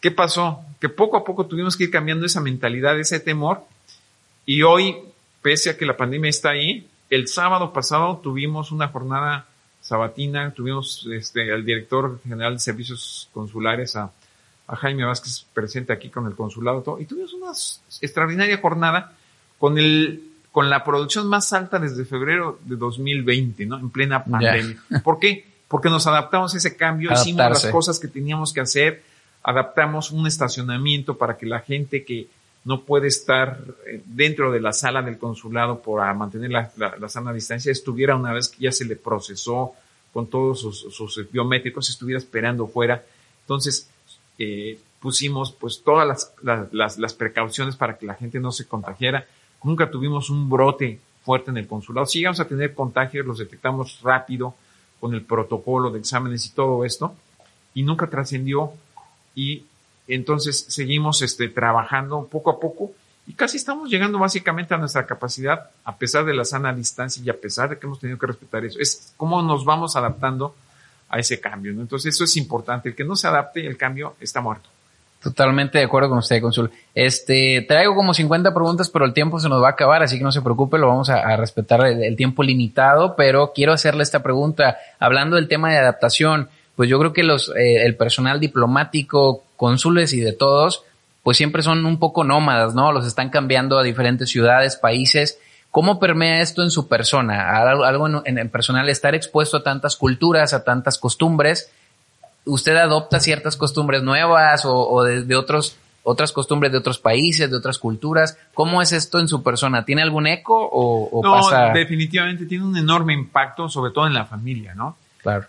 ¿qué 0.00 0.10
pasó? 0.10 0.62
Que 0.80 0.88
poco 0.88 1.16
a 1.16 1.24
poco 1.24 1.46
tuvimos 1.46 1.76
que 1.76 1.84
ir 1.84 1.90
cambiando 1.90 2.26
esa 2.26 2.40
mentalidad, 2.40 2.98
ese 2.98 3.20
temor. 3.20 3.64
Y 4.44 4.62
hoy, 4.62 4.96
pese 5.42 5.70
a 5.70 5.76
que 5.76 5.86
la 5.86 5.96
pandemia 5.96 6.30
está 6.30 6.50
ahí, 6.50 6.88
el 7.10 7.28
sábado 7.28 7.72
pasado 7.72 8.18
tuvimos 8.18 8.72
una 8.72 8.88
jornada 8.88 9.46
sabatina, 9.80 10.52
tuvimos 10.52 11.06
este, 11.12 11.52
al 11.52 11.64
director 11.64 12.20
general 12.22 12.54
de 12.54 12.58
servicios 12.60 13.28
consulares, 13.32 13.94
a, 13.96 14.10
a 14.66 14.76
Jaime 14.76 15.04
Vázquez 15.04 15.46
presente 15.54 15.92
aquí 15.92 16.08
con 16.08 16.26
el 16.26 16.34
consulado, 16.34 16.82
todo, 16.82 17.00
y 17.00 17.06
tuvimos 17.06 17.32
una 17.34 17.52
extraordinaria 18.00 18.58
jornada 18.58 19.12
con 19.58 19.78
el 19.78 20.25
con 20.56 20.70
la 20.70 20.84
producción 20.84 21.26
más 21.26 21.52
alta 21.52 21.78
desde 21.78 22.06
febrero 22.06 22.58
de 22.64 22.76
2020, 22.76 23.66
¿no? 23.66 23.78
En 23.78 23.90
plena 23.90 24.24
pandemia. 24.24 24.82
¿Por 25.04 25.18
qué? 25.18 25.44
Porque 25.68 25.90
nos 25.90 26.06
adaptamos 26.06 26.54
a 26.54 26.56
ese 26.56 26.78
cambio, 26.78 27.12
hicimos 27.12 27.46
las 27.50 27.66
cosas 27.66 28.00
que 28.00 28.08
teníamos 28.08 28.54
que 28.54 28.62
hacer, 28.62 29.02
adaptamos 29.42 30.12
un 30.12 30.26
estacionamiento 30.26 31.18
para 31.18 31.36
que 31.36 31.44
la 31.44 31.60
gente 31.60 32.06
que 32.06 32.28
no 32.64 32.80
puede 32.84 33.08
estar 33.08 33.60
eh, 33.86 34.00
dentro 34.06 34.50
de 34.50 34.62
la 34.62 34.72
sala 34.72 35.02
del 35.02 35.18
consulado 35.18 35.82
por 35.82 36.00
mantener 36.14 36.50
la, 36.50 36.72
la, 36.76 37.08
sana 37.10 37.34
distancia, 37.34 37.70
estuviera 37.70 38.16
una 38.16 38.32
vez 38.32 38.48
que 38.48 38.64
ya 38.64 38.72
se 38.72 38.86
le 38.86 38.96
procesó 38.96 39.74
con 40.14 40.26
todos 40.26 40.60
sus, 40.62 41.30
biométricos, 41.30 41.90
estuviera 41.90 42.18
esperando 42.18 42.66
fuera. 42.66 43.04
Entonces, 43.42 43.90
eh, 44.38 44.78
pusimos 45.00 45.52
pues 45.52 45.82
todas 45.84 46.08
las, 46.42 46.72
las, 46.72 46.96
las, 46.96 47.12
precauciones 47.12 47.76
para 47.76 47.98
que 47.98 48.06
la 48.06 48.14
gente 48.14 48.40
no 48.40 48.52
se 48.52 48.66
contagiara. 48.66 49.26
Nunca 49.62 49.90
tuvimos 49.90 50.30
un 50.30 50.48
brote 50.48 51.00
fuerte 51.24 51.50
en 51.50 51.56
el 51.56 51.66
consulado. 51.66 52.06
Si 52.06 52.18
llegamos 52.18 52.40
a 52.40 52.48
tener 52.48 52.74
contagios, 52.74 53.26
los 53.26 53.38
detectamos 53.38 54.00
rápido 54.02 54.54
con 55.00 55.14
el 55.14 55.22
protocolo 55.22 55.90
de 55.90 55.98
exámenes 55.98 56.46
y 56.46 56.50
todo 56.50 56.84
esto, 56.84 57.14
y 57.74 57.82
nunca 57.82 58.06
trascendió. 58.06 58.72
Y 59.34 59.64
entonces 60.08 60.66
seguimos 60.68 61.22
este, 61.22 61.48
trabajando 61.48 62.26
poco 62.30 62.50
a 62.50 62.60
poco 62.60 62.92
y 63.26 63.32
casi 63.32 63.56
estamos 63.56 63.90
llegando 63.90 64.18
básicamente 64.18 64.72
a 64.74 64.78
nuestra 64.78 65.04
capacidad, 65.04 65.70
a 65.84 65.96
pesar 65.96 66.24
de 66.24 66.34
la 66.34 66.44
sana 66.44 66.72
distancia 66.72 67.22
y 67.24 67.28
a 67.28 67.38
pesar 67.38 67.68
de 67.68 67.78
que 67.78 67.86
hemos 67.86 67.98
tenido 67.98 68.18
que 68.18 68.26
respetar 68.26 68.64
eso. 68.64 68.78
Es 68.78 69.12
cómo 69.16 69.42
nos 69.42 69.64
vamos 69.64 69.96
adaptando 69.96 70.54
a 71.08 71.18
ese 71.18 71.40
cambio. 71.40 71.72
Entonces 71.72 72.14
eso 72.14 72.24
es 72.24 72.36
importante. 72.36 72.90
El 72.90 72.94
que 72.94 73.04
no 73.04 73.16
se 73.16 73.26
adapte, 73.26 73.66
el 73.66 73.76
cambio 73.76 74.14
está 74.20 74.40
muerto. 74.40 74.68
Totalmente 75.22 75.78
de 75.78 75.84
acuerdo 75.84 76.08
con 76.08 76.18
usted, 76.18 76.40
Consul. 76.40 76.70
Este, 76.94 77.64
traigo 77.66 77.94
como 77.94 78.14
50 78.14 78.54
preguntas, 78.54 78.90
pero 78.90 79.04
el 79.04 79.12
tiempo 79.12 79.40
se 79.40 79.48
nos 79.48 79.62
va 79.62 79.68
a 79.68 79.70
acabar, 79.72 80.02
así 80.02 80.18
que 80.18 80.24
no 80.24 80.30
se 80.30 80.42
preocupe, 80.42 80.78
lo 80.78 80.88
vamos 80.88 81.10
a, 81.10 81.36
respetar 81.36 81.84
el, 81.84 82.16
tiempo 82.16 82.42
limitado, 82.42 83.16
pero 83.16 83.52
quiero 83.54 83.72
hacerle 83.72 84.02
esta 84.02 84.22
pregunta. 84.22 84.76
Hablando 85.00 85.36
del 85.36 85.48
tema 85.48 85.70
de 85.70 85.78
adaptación, 85.78 86.48
pues 86.76 86.88
yo 86.88 86.98
creo 86.98 87.12
que 87.12 87.24
los, 87.24 87.48
eh, 87.56 87.84
el 87.84 87.96
personal 87.96 88.38
diplomático, 88.38 89.42
cónsules 89.56 90.12
y 90.12 90.20
de 90.20 90.32
todos, 90.32 90.84
pues 91.22 91.36
siempre 91.36 91.62
son 91.62 91.84
un 91.86 91.98
poco 91.98 92.22
nómadas, 92.22 92.74
¿no? 92.74 92.92
Los 92.92 93.04
están 93.04 93.30
cambiando 93.30 93.78
a 93.78 93.82
diferentes 93.82 94.28
ciudades, 94.28 94.76
países. 94.76 95.40
¿Cómo 95.72 95.98
permea 95.98 96.40
esto 96.40 96.62
en 96.62 96.70
su 96.70 96.86
persona? 96.86 97.50
Algo 97.58 98.06
en, 98.06 98.22
en 98.26 98.38
el 98.38 98.48
personal, 98.48 98.88
estar 98.88 99.14
expuesto 99.16 99.56
a 99.56 99.62
tantas 99.64 99.96
culturas, 99.96 100.54
a 100.54 100.62
tantas 100.62 100.98
costumbres, 100.98 101.72
usted 102.46 102.76
adopta 102.76 103.20
ciertas 103.20 103.56
costumbres 103.56 104.02
nuevas 104.02 104.62
o, 104.64 105.04
de, 105.04 105.36
otros 105.36 105.76
otras 106.02 106.30
costumbres 106.30 106.70
de 106.70 106.78
otros 106.78 106.98
países, 106.98 107.50
de 107.50 107.56
otras 107.56 107.78
culturas. 107.78 108.38
¿Cómo 108.54 108.80
es 108.80 108.92
esto 108.92 109.18
en 109.18 109.26
su 109.26 109.42
persona? 109.42 109.84
¿Tiene 109.84 110.02
algún 110.02 110.28
eco 110.28 110.68
o, 110.72 111.20
no, 111.22 111.72
definitivamente 111.74 112.46
tiene 112.46 112.64
un 112.64 112.76
enorme 112.76 113.12
impacto, 113.12 113.68
sobre 113.68 113.92
todo 113.92 114.06
en 114.06 114.14
la 114.14 114.24
familia, 114.24 114.74
¿no? 114.74 114.96
Claro. 115.20 115.46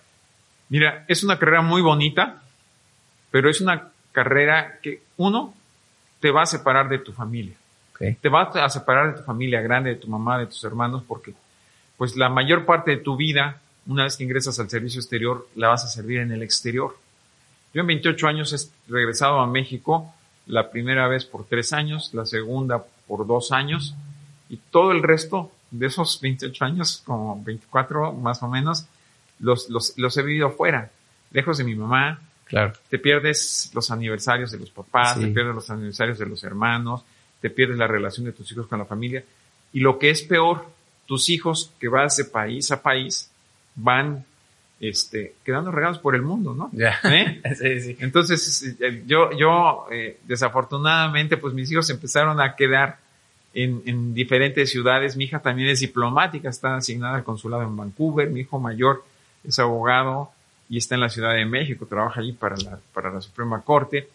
Mira, 0.69 1.05
es 1.07 1.23
una 1.23 1.38
carrera 1.38 1.62
muy 1.62 1.81
bonita, 1.81 2.41
pero 3.29 3.49
es 3.49 3.62
una 3.62 3.89
carrera 4.12 4.79
que, 4.81 5.03
uno, 5.17 5.53
te 6.19 6.31
va 6.31 6.41
a 6.41 6.47
separar 6.47 6.89
de 6.89 6.97
tu 6.99 7.13
familia. 7.13 7.55
Te 8.19 8.29
va 8.29 8.43
a 8.43 8.69
separar 8.69 9.12
de 9.12 9.19
tu 9.19 9.23
familia 9.23 9.62
grande, 9.62 9.91
de 9.91 9.95
tu 9.95 10.07
mamá, 10.07 10.39
de 10.39 10.47
tus 10.47 10.63
hermanos, 10.63 11.03
porque 11.07 11.33
pues 11.97 12.15
la 12.15 12.29
mayor 12.29 12.65
parte 12.65 12.91
de 12.91 12.97
tu 12.97 13.15
vida 13.15 13.60
una 13.88 14.04
vez 14.04 14.17
que 14.17 14.23
ingresas 14.23 14.60
al 14.60 14.69
servicio 14.69 15.00
exterior, 15.00 15.47
la 15.56 15.69
vas 15.69 15.86
a 15.86 15.88
servir 15.88 16.19
en 16.19 16.32
el 16.32 16.43
exterior. 16.43 16.97
Yo 17.73 17.82
en 17.82 17.88
28 17.88 18.28
años 18.28 18.54
he 18.54 18.91
regresado 18.91 19.39
a 19.39 19.47
México, 19.47 20.13
la 20.45 20.69
primera 20.71 21.08
vez 21.08 21.26
por 21.26 21.45
tres 21.45 21.73
años, 21.73 22.13
la 22.13 22.26
segunda 22.26 22.84
por 23.08 23.26
dos 23.26 23.52
años, 23.52 23.95
y 24.50 24.58
todo 24.58 24.91
el 24.91 25.04
resto 25.04 25.52
de 25.71 25.88
esos 25.88 26.19
28 26.21 26.65
años, 26.65 27.02
como 27.06 27.41
24 27.43 28.13
más 28.13 28.41
o 28.43 28.47
menos, 28.47 28.86
los, 29.39 29.69
los, 29.69 30.17
he 30.17 30.23
vivido 30.23 30.50
fuera, 30.52 30.91
lejos 31.32 31.58
de 31.58 31.63
mi 31.63 31.76
mamá. 31.76 32.19
Claro. 32.45 32.73
Te 32.89 32.97
pierdes 32.97 33.71
los 33.73 33.91
aniversarios 33.91 34.52
de 34.52 34.60
los 34.60 34.69
papás, 34.69 35.19
te 35.19 35.28
pierdes 35.28 35.54
los 35.54 35.69
aniversarios 35.69 36.17
de 36.17 36.26
los 36.26 36.43
hermanos, 36.43 37.04
te 37.41 37.50
pierdes 37.50 37.78
la 37.78 37.88
relación 37.88 38.26
de 38.26 38.32
tus 38.32 38.50
hijos 38.52 38.67
con 38.67 38.80
la 38.80 38.86
familia. 38.86 39.23
Y 39.73 39.82
lo 39.82 40.00
que 40.00 40.10
es 40.10 40.21
peor, 40.23 40.65
tus 41.06 41.30
hijos 41.30 41.71
que 41.78 41.89
vas 41.89 42.15
de 42.15 42.23
país 42.23 42.71
a 42.71 42.82
país, 42.82 43.30
van 43.78 44.26
este, 44.80 45.36
quedando 45.44 45.72
regados 45.72 46.00
por 46.00 46.16
el 46.16 46.22
mundo, 46.22 46.54
¿no? 46.54 46.70
¿Eh? 46.78 47.42
Entonces, 48.00 48.76
eh, 48.80 49.04
yo, 49.08 49.32
yo 49.32 49.88
eh, 49.92 50.20
desafortunadamente, 50.26 51.38
pues 51.38 51.54
mis 51.54 51.72
hijos 51.72 51.90
empezaron 51.90 52.42
a 52.42 52.56
quedar 52.56 52.98
en, 53.54 53.82
en, 53.86 54.13
diferentes 54.13 54.70
ciudades. 54.70 55.16
Mi 55.16 55.24
hija 55.24 55.40
también 55.40 55.70
es 55.70 55.80
diplomática, 55.80 56.50
está 56.50 56.76
asignada 56.76 57.16
al 57.16 57.24
consulado 57.24 57.63
en 57.63 57.76
Vancouver. 57.76 58.30
Mi 58.30 58.42
hijo 58.42 58.60
mayor 58.60 59.04
es 59.44 59.58
abogado 59.58 60.32
y 60.70 60.78
está 60.78 60.96
en 60.96 61.02
la 61.02 61.10
Ciudad 61.10 61.34
de 61.34 61.46
México, 61.46 61.86
trabaja 61.86 62.20
allí 62.20 62.34
para 62.34 62.58
la, 62.58 62.80
para 62.94 63.12
la 63.12 63.22
Suprema 63.22 63.62
Corte. 63.62 64.10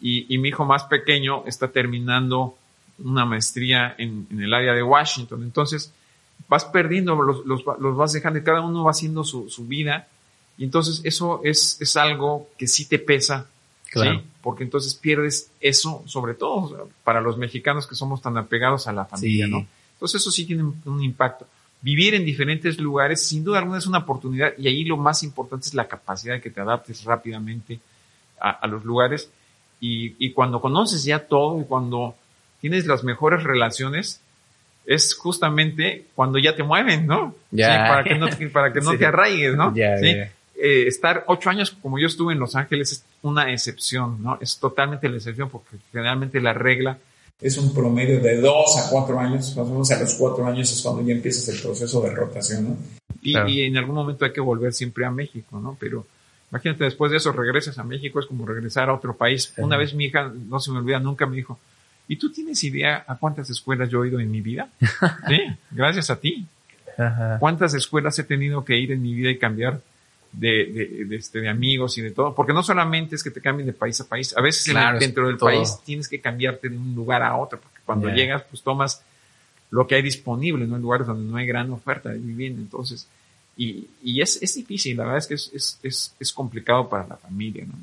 Y, 0.00 0.34
y 0.34 0.38
mi 0.38 0.48
hijo 0.48 0.64
más 0.64 0.84
pequeño 0.84 1.44
está 1.46 1.68
terminando 1.68 2.56
una 3.02 3.24
maestría 3.24 3.94
en, 3.96 4.26
en 4.30 4.42
el 4.42 4.52
área 4.52 4.74
de 4.74 4.82
Washington. 4.82 5.42
Entonces, 5.44 5.92
vas 6.48 6.64
perdiendo, 6.64 7.14
los, 7.16 7.44
los, 7.44 7.62
los, 7.78 7.96
vas 7.96 8.12
dejando 8.12 8.38
y 8.38 8.42
cada 8.42 8.60
uno 8.60 8.84
va 8.84 8.90
haciendo 8.90 9.24
su, 9.24 9.48
su 9.48 9.66
vida. 9.66 10.08
Y 10.56 10.64
entonces 10.64 11.00
eso 11.04 11.40
es, 11.44 11.80
es 11.80 11.96
algo 11.96 12.48
que 12.58 12.66
sí 12.66 12.86
te 12.86 12.98
pesa, 12.98 13.48
claro. 13.90 14.20
¿sí? 14.20 14.26
Porque 14.42 14.64
entonces 14.64 14.94
pierdes 14.94 15.50
eso, 15.60 16.02
sobre 16.06 16.34
todo 16.34 16.88
para 17.02 17.20
los 17.20 17.38
mexicanos 17.38 17.86
que 17.86 17.94
somos 17.94 18.22
tan 18.22 18.36
apegados 18.36 18.86
a 18.86 18.92
la 18.92 19.04
familia, 19.04 19.46
¿no? 19.46 19.66
Entonces 19.94 20.20
eso 20.20 20.30
sí 20.30 20.44
tiene 20.44 20.62
un 20.62 21.02
impacto. 21.02 21.46
Vivir 21.80 22.14
en 22.14 22.24
diferentes 22.24 22.78
lugares, 22.78 23.26
sin 23.26 23.44
duda 23.44 23.58
alguna, 23.58 23.78
es 23.78 23.86
una 23.86 23.98
oportunidad 23.98 24.54
y 24.56 24.68
ahí 24.68 24.84
lo 24.84 24.96
más 24.96 25.22
importante 25.22 25.66
es 25.66 25.74
la 25.74 25.88
capacidad 25.88 26.34
de 26.34 26.40
que 26.40 26.50
te 26.50 26.60
adaptes 26.60 27.04
rápidamente 27.04 27.80
a, 28.40 28.50
a 28.50 28.66
los 28.66 28.84
lugares. 28.84 29.30
Y, 29.80 30.14
y 30.18 30.32
cuando 30.32 30.60
conoces 30.60 31.04
ya 31.04 31.26
todo 31.26 31.60
y 31.60 31.64
cuando 31.64 32.14
tienes 32.60 32.86
las 32.86 33.04
mejores 33.04 33.42
relaciones, 33.42 34.22
es 34.86 35.14
justamente 35.14 36.06
cuando 36.14 36.38
ya 36.38 36.54
te 36.54 36.62
mueven, 36.62 37.06
¿no? 37.06 37.34
Ya. 37.50 37.66
Sí, 37.72 37.90
para 37.90 38.04
que 38.04 38.14
no, 38.16 38.28
te- 38.28 38.48
para 38.48 38.72
que 38.72 38.80
no 38.82 38.92
Sí. 38.92 38.98
te 38.98 39.06
arraigues, 39.06 39.56
¿no? 39.56 39.74
Ya, 39.74 39.96
Sí. 39.98 40.14
ya. 40.14 40.30
Eh, 40.56 40.86
estar 40.86 41.24
ocho 41.26 41.50
años 41.50 41.70
como 41.82 41.98
yo 41.98 42.06
estuve 42.06 42.32
en 42.32 42.38
Los 42.38 42.54
Ángeles 42.54 42.92
es 42.92 43.04
una 43.22 43.52
excepción, 43.52 44.22
¿no? 44.22 44.38
Es 44.40 44.58
totalmente 44.58 45.08
la 45.08 45.16
excepción 45.16 45.50
porque 45.50 45.76
generalmente 45.92 46.40
la 46.40 46.52
regla 46.52 46.98
es 47.40 47.58
un 47.58 47.74
promedio 47.74 48.20
de 48.20 48.40
dos 48.40 48.76
a 48.78 48.88
cuatro 48.90 49.18
años, 49.18 49.48
más 49.56 49.66
o 49.66 49.70
menos 49.70 49.90
a 49.90 50.00
los 50.00 50.14
cuatro 50.14 50.46
años 50.46 50.70
es 50.72 50.80
cuando 50.80 51.02
ya 51.02 51.12
empiezas 51.12 51.48
el 51.54 51.60
proceso 51.60 52.00
de 52.02 52.10
rotación, 52.10 52.64
¿no? 52.64 52.76
Y, 53.20 53.32
Claro. 53.32 53.48
y 53.48 53.62
en 53.62 53.76
algún 53.76 53.96
momento 53.96 54.24
hay 54.24 54.32
que 54.32 54.40
volver 54.40 54.72
siempre 54.72 55.04
a 55.04 55.10
México, 55.10 55.58
¿no? 55.58 55.76
Pero 55.80 56.06
imagínate, 56.50 56.84
después 56.84 57.10
de 57.10 57.16
eso 57.18 57.32
regresas 57.32 57.76
a 57.78 57.82
México, 57.84 58.20
es 58.20 58.26
como 58.26 58.46
regresar 58.46 58.88
a 58.88 58.94
otro 58.94 59.16
país. 59.16 59.52
Una 59.56 59.76
vez 59.76 59.92
mi 59.94 60.04
hija, 60.04 60.30
no 60.48 60.60
se 60.60 60.70
me 60.70 60.78
olvida, 60.78 61.00
nunca 61.00 61.26
me 61.26 61.36
dijo, 61.36 61.58
¿y 62.08 62.16
tú 62.16 62.30
tienes 62.30 62.62
idea 62.64 63.04
a 63.06 63.16
cuántas 63.16 63.48
escuelas 63.50 63.88
yo 63.88 64.04
he 64.04 64.08
ido 64.08 64.20
en 64.20 64.30
mi 64.30 64.40
vida? 64.40 64.68
sí, 65.28 65.40
gracias 65.70 66.10
a 66.10 66.16
ti. 66.20 66.46
Ajá. 66.96 67.38
¿Cuántas 67.40 67.74
escuelas 67.74 68.18
he 68.18 68.24
tenido 68.24 68.64
que 68.64 68.76
ir 68.76 68.92
en 68.92 69.02
mi 69.02 69.14
vida 69.14 69.30
y 69.30 69.38
cambiar 69.38 69.80
de, 70.32 70.48
de, 70.66 71.04
de, 71.06 71.16
este, 71.16 71.40
de 71.40 71.48
amigos 71.48 71.98
y 71.98 72.02
de 72.02 72.10
todo? 72.12 72.34
Porque 72.34 72.52
no 72.52 72.62
solamente 72.62 73.16
es 73.16 73.22
que 73.24 73.30
te 73.30 73.40
cambien 73.40 73.66
de 73.66 73.72
país 73.72 74.00
a 74.00 74.08
país, 74.08 74.36
a 74.36 74.40
veces 74.40 74.70
Claro, 74.72 74.98
dentro 74.98 75.26
del 75.26 75.36
todo. 75.36 75.48
país 75.50 75.78
tienes 75.84 76.08
que 76.08 76.20
cambiarte 76.20 76.68
de 76.68 76.76
un 76.76 76.94
lugar 76.94 77.22
a 77.22 77.36
otro, 77.36 77.58
porque 77.60 77.78
cuando 77.84 78.08
llegas 78.10 78.42
pues 78.48 78.62
tomas 78.62 79.02
lo 79.70 79.86
que 79.88 79.96
hay 79.96 80.02
disponible, 80.02 80.66
¿no? 80.68 80.76
En 80.76 80.82
lugares 80.82 81.06
donde 81.06 81.28
no 81.28 81.36
hay 81.36 81.46
gran 81.46 81.70
oferta 81.72 82.10
de 82.10 82.18
vivienda, 82.18 82.60
entonces, 82.60 83.08
y, 83.56 83.88
y 84.04 84.20
es, 84.20 84.40
es 84.40 84.54
difícil, 84.54 84.96
la 84.96 85.02
verdad 85.04 85.18
es 85.18 85.26
que 85.26 85.34
es, 85.34 85.50
es, 85.52 85.78
es, 85.82 86.14
es 86.20 86.32
complicado 86.32 86.88
para 86.88 87.08
la 87.08 87.16
familia, 87.16 87.64
¿no? 87.66 87.74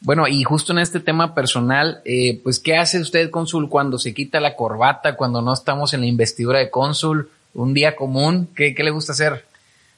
Bueno, 0.00 0.28
y 0.28 0.44
justo 0.44 0.72
en 0.72 0.78
este 0.78 1.00
tema 1.00 1.34
personal, 1.34 2.00
eh, 2.04 2.40
pues, 2.42 2.60
¿qué 2.60 2.76
hace 2.76 3.00
usted, 3.00 3.30
cónsul, 3.30 3.68
cuando 3.68 3.98
se 3.98 4.14
quita 4.14 4.38
la 4.40 4.54
corbata, 4.54 5.16
cuando 5.16 5.42
no 5.42 5.52
estamos 5.52 5.92
en 5.92 6.00
la 6.00 6.06
investidura 6.06 6.60
de 6.60 6.70
cónsul? 6.70 7.30
Un 7.54 7.74
día 7.74 7.96
común, 7.96 8.48
¿qué, 8.54 8.74
qué 8.74 8.84
le 8.84 8.90
gusta 8.90 9.12
hacer? 9.12 9.44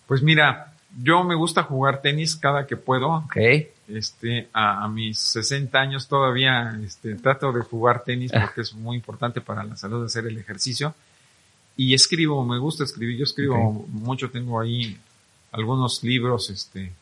pues 0.06 0.22
mira, 0.22 0.72
yo 1.00 1.22
me 1.22 1.36
gusta 1.36 1.62
jugar 1.62 2.02
tenis 2.02 2.34
cada 2.34 2.66
que 2.66 2.76
puedo, 2.76 3.24
este, 3.86 4.48
a, 4.52 4.84
a 4.84 4.88
mis 4.88 5.20
60 5.20 5.78
años 5.78 6.08
todavía 6.08 6.76
este, 6.84 7.14
trato 7.14 7.52
de 7.52 7.60
jugar 7.60 8.02
tenis 8.02 8.32
Ah. 8.34 8.40
porque 8.40 8.62
es 8.62 8.74
muy 8.74 8.96
importante 8.96 9.40
para 9.40 9.62
la 9.62 9.76
salud 9.76 10.04
hacer 10.04 10.26
el 10.26 10.36
ejercicio. 10.36 10.94
Y 11.76 11.94
escribo, 11.94 12.44
me 12.44 12.58
gusta 12.58 12.82
escribir, 12.82 13.18
yo 13.18 13.24
escribo 13.24 13.86
mucho, 13.88 14.30
tengo 14.30 14.60
ahí 14.60 14.98
algunos 15.52 16.02
libros 16.02 16.50
este, 16.50 16.92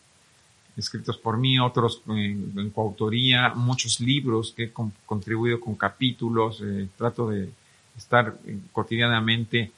escritos 0.78 1.18
por 1.18 1.36
mí, 1.36 1.58
otros 1.58 2.02
en, 2.08 2.52
en 2.56 2.70
coautoría, 2.70 3.50
muchos 3.54 4.00
libros 4.00 4.52
que 4.56 4.64
he 4.64 4.72
con- 4.72 4.92
contribuido 5.04 5.58
con 5.60 5.74
capítulos, 5.74 6.62
eh, 6.62 6.88
trato 6.96 7.28
de 7.30 7.50
estar 7.96 8.38
eh, 8.46 8.58
cotidianamente 8.72 9.72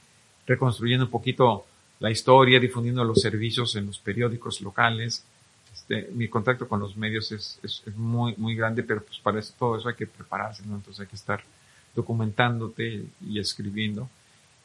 reconstruyendo 0.46 1.06
un 1.06 1.10
poquito 1.10 1.66
la 2.00 2.10
historia, 2.10 2.58
difundiendo 2.60 3.04
los 3.04 3.20
servicios 3.20 3.76
en 3.76 3.86
los 3.86 3.98
periódicos 3.98 4.60
locales. 4.60 5.24
Este, 5.72 6.10
mi 6.14 6.28
contacto 6.28 6.66
con 6.66 6.80
los 6.80 6.96
medios 6.96 7.30
es, 7.32 7.58
es, 7.62 7.82
es 7.86 7.96
muy, 7.96 8.34
muy 8.36 8.54
grande, 8.54 8.82
pero 8.82 9.02
pues 9.02 9.18
para 9.18 9.38
eso, 9.38 9.54
todo 9.58 9.76
eso 9.76 9.88
hay 9.88 9.94
que 9.94 10.06
prepararse, 10.06 10.64
¿no? 10.66 10.76
Entonces 10.76 11.00
hay 11.00 11.06
que 11.06 11.16
estar 11.16 11.42
documentándote 11.94 13.04
y 13.28 13.38
escribiendo. 13.38 14.08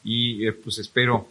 Y 0.03 0.45
eh, 0.47 0.53
pues 0.53 0.77
espero 0.79 1.27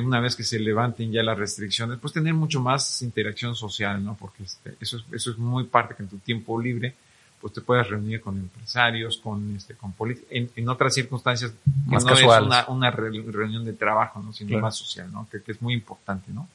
que 0.00 0.06
una 0.06 0.20
vez 0.20 0.36
que 0.36 0.44
se 0.44 0.58
levanten 0.58 1.10
ya 1.10 1.22
las 1.22 1.38
restricciones, 1.38 1.98
pues 2.00 2.12
tener 2.12 2.34
mucho 2.34 2.60
más 2.60 3.00
interacción 3.02 3.54
social, 3.54 4.04
¿no? 4.04 4.14
Porque 4.14 4.42
este, 4.42 4.74
eso, 4.80 4.98
es, 4.98 5.04
eso 5.12 5.30
es 5.30 5.38
muy 5.38 5.64
parte 5.64 5.94
que 5.94 6.02
en 6.02 6.08
tu 6.08 6.18
tiempo 6.18 6.60
libre, 6.60 6.94
pues 7.40 7.52
te 7.52 7.60
puedas 7.60 7.88
reunir 7.88 8.20
con 8.20 8.36
empresarios, 8.36 9.18
con, 9.18 9.56
este, 9.56 9.74
con 9.74 9.92
políticos, 9.92 10.28
en, 10.32 10.50
en 10.56 10.68
otras 10.68 10.92
circunstancias 10.94 11.50
que 11.52 11.90
Más 11.94 12.04
no 12.04 12.10
casuales. 12.10 12.46
es 12.58 12.68
una, 12.68 12.76
una 12.76 12.90
re- 12.90 13.22
reunión 13.30 13.64
de 13.64 13.72
trabajo, 13.72 14.22
¿no? 14.22 14.32
Sino 14.32 14.48
Claro. 14.48 14.62
más 14.62 14.76
social, 14.76 15.10
¿no? 15.12 15.26
Que, 15.30 15.42
que 15.42 15.52
es 15.52 15.62
muy 15.62 15.74
importante, 15.74 16.30
¿no? 16.32 16.48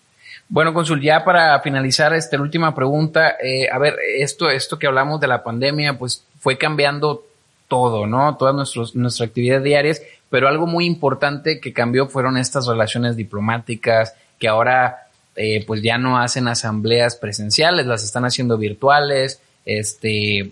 Bueno, 0.48 0.74
Consul, 0.74 1.02
ya 1.02 1.24
para 1.26 1.60
finalizar 1.62 2.14
esta 2.14 2.40
última 2.42 2.74
pregunta, 2.74 3.36
eh, 3.44 3.68
a 3.72 3.78
ver, 3.78 3.96
esto, 4.18 4.50
esto 4.50 4.78
que 4.80 4.88
hablamos 4.88 5.20
de 5.20 5.28
la 5.28 5.44
pandemia, 5.44 5.98
pues 5.98 6.24
fue 6.40 6.58
cambiando 6.58 7.26
todo, 7.72 8.06
¿no? 8.06 8.36
Todas 8.36 8.54
nuestros, 8.54 8.94
nuestras 8.98 9.30
actividades 9.30 9.64
diarias, 9.64 10.02
pero 10.30 10.50
algo 10.50 10.68
muy 10.68 10.86
importante 10.86 11.62
que 11.62 11.72
cambió 11.72 12.08
fueron 12.08 12.36
estas 12.38 12.68
relaciones 12.68 13.16
diplomáticas 13.16 14.14
que 14.38 14.50
ahora 14.50 15.08
eh, 15.38 15.64
pues 15.66 15.82
ya 15.82 15.98
no 15.98 16.20
hacen 16.20 16.50
asambleas 16.50 17.16
presenciales, 17.16 17.86
las 17.88 18.04
están 18.04 18.26
haciendo 18.26 18.58
virtuales, 18.58 19.40
este, 19.66 20.52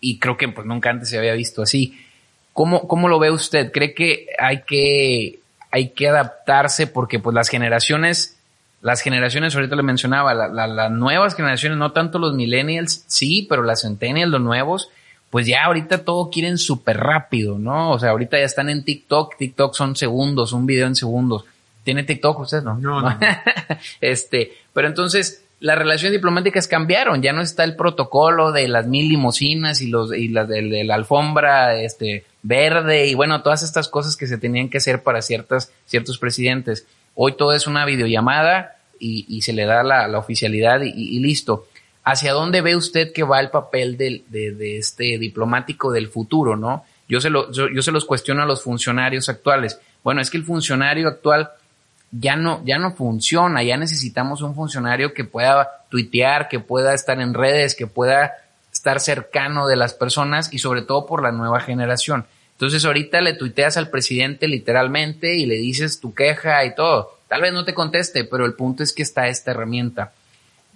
y 0.00 0.18
creo 0.20 0.36
que 0.36 0.46
pues 0.48 0.64
nunca 0.64 0.90
antes 0.90 1.08
se 1.08 1.18
había 1.18 1.34
visto 1.34 1.60
así. 1.62 1.98
¿Cómo, 2.52 2.86
cómo 2.86 3.08
lo 3.08 3.18
ve 3.18 3.32
usted? 3.32 3.72
¿Cree 3.72 3.92
que 3.94 4.26
hay 4.38 4.62
que, 4.62 5.40
hay 5.72 5.88
que 5.88 6.08
adaptarse 6.08 6.86
porque 6.86 7.18
pues 7.18 7.34
las 7.34 7.48
generaciones 7.48 8.36
las 8.82 9.02
generaciones, 9.02 9.54
ahorita 9.54 9.76
le 9.76 9.82
mencionaba, 9.82 10.32
la- 10.32 10.48
la- 10.48 10.66
las 10.66 10.90
nuevas 10.90 11.34
generaciones, 11.34 11.76
no 11.76 11.92
tanto 11.92 12.18
los 12.18 12.32
millennials, 12.32 13.04
sí, 13.08 13.44
pero 13.46 13.62
las 13.62 13.82
centennials, 13.82 14.30
los 14.32 14.40
nuevos, 14.40 14.88
pues 15.30 15.46
ya 15.46 15.64
ahorita 15.64 16.04
todo 16.04 16.28
quieren 16.28 16.58
súper 16.58 16.98
rápido, 16.98 17.58
¿no? 17.58 17.92
O 17.92 17.98
sea, 17.98 18.10
ahorita 18.10 18.38
ya 18.38 18.44
están 18.44 18.68
en 18.68 18.84
TikTok, 18.84 19.36
TikTok 19.36 19.74
son 19.74 19.94
segundos, 19.94 20.52
un 20.52 20.66
video 20.66 20.86
en 20.88 20.96
segundos. 20.96 21.44
¿Tiene 21.84 22.02
TikTok 22.02 22.40
usted? 22.40 22.62
No. 22.62 22.76
No, 22.76 23.00
no. 23.00 23.18
este, 24.00 24.52
pero 24.72 24.88
entonces 24.88 25.44
las 25.60 25.78
relaciones 25.78 26.12
diplomáticas 26.12 26.66
cambiaron, 26.66 27.22
ya 27.22 27.32
no 27.32 27.42
está 27.42 27.64
el 27.64 27.76
protocolo 27.76 28.50
de 28.50 28.66
las 28.66 28.86
mil 28.86 29.08
limusinas 29.08 29.80
y 29.82 29.88
los 29.88 30.12
y 30.12 30.28
las 30.28 30.48
de, 30.48 30.62
de 30.62 30.84
la 30.84 30.94
alfombra 30.94 31.76
este 31.76 32.24
verde 32.42 33.06
y 33.06 33.14
bueno, 33.14 33.42
todas 33.42 33.62
estas 33.62 33.88
cosas 33.88 34.16
que 34.16 34.26
se 34.26 34.38
tenían 34.38 34.70
que 34.70 34.78
hacer 34.78 35.02
para 35.02 35.22
ciertas 35.22 35.70
ciertos 35.86 36.18
presidentes. 36.18 36.86
Hoy 37.14 37.36
todo 37.36 37.52
es 37.52 37.66
una 37.66 37.84
videollamada 37.84 38.78
y, 38.98 39.26
y 39.28 39.42
se 39.42 39.52
le 39.52 39.64
da 39.64 39.82
la, 39.82 40.08
la 40.08 40.18
oficialidad 40.18 40.80
y, 40.82 40.90
y 40.90 41.20
listo. 41.20 41.66
¿Hacia 42.04 42.32
dónde 42.32 42.62
ve 42.62 42.76
usted 42.76 43.12
que 43.12 43.22
va 43.22 43.40
el 43.40 43.50
papel 43.50 43.96
de, 43.96 44.24
de 44.28 44.78
este 44.78 45.18
diplomático 45.18 45.92
del 45.92 46.08
futuro, 46.08 46.56
no? 46.56 46.84
Yo 47.10 47.20
se, 47.20 47.28
lo, 47.28 47.50
yo, 47.50 47.68
yo 47.68 47.82
se 47.82 47.90
los 47.90 48.04
cuestiono 48.04 48.42
a 48.42 48.46
los 48.46 48.62
funcionarios 48.62 49.28
actuales. 49.28 49.80
Bueno, 50.04 50.20
es 50.20 50.30
que 50.30 50.36
el 50.36 50.44
funcionario 50.44 51.08
actual 51.08 51.50
ya 52.12 52.36
no, 52.36 52.62
ya 52.64 52.78
no 52.78 52.92
funciona, 52.92 53.64
ya 53.64 53.76
necesitamos 53.76 54.42
un 54.42 54.54
funcionario 54.54 55.12
que 55.12 55.24
pueda 55.24 55.68
tuitear, 55.88 56.48
que 56.48 56.60
pueda 56.60 56.94
estar 56.94 57.20
en 57.20 57.34
redes, 57.34 57.74
que 57.74 57.88
pueda 57.88 58.34
estar 58.72 59.00
cercano 59.00 59.66
de 59.66 59.74
las 59.74 59.92
personas 59.92 60.52
y 60.52 60.60
sobre 60.60 60.82
todo 60.82 61.04
por 61.06 61.20
la 61.22 61.32
nueva 61.32 61.58
generación. 61.60 62.26
Entonces 62.52 62.84
ahorita 62.84 63.20
le 63.20 63.34
tuiteas 63.34 63.76
al 63.76 63.90
presidente 63.90 64.46
literalmente 64.46 65.34
y 65.34 65.46
le 65.46 65.56
dices 65.56 65.98
tu 65.98 66.14
queja 66.14 66.64
y 66.64 66.76
todo. 66.76 67.18
Tal 67.26 67.42
vez 67.42 67.52
no 67.52 67.64
te 67.64 67.74
conteste, 67.74 68.22
pero 68.22 68.46
el 68.46 68.54
punto 68.54 68.84
es 68.84 68.92
que 68.92 69.02
está 69.02 69.26
esta 69.26 69.50
herramienta. 69.50 70.12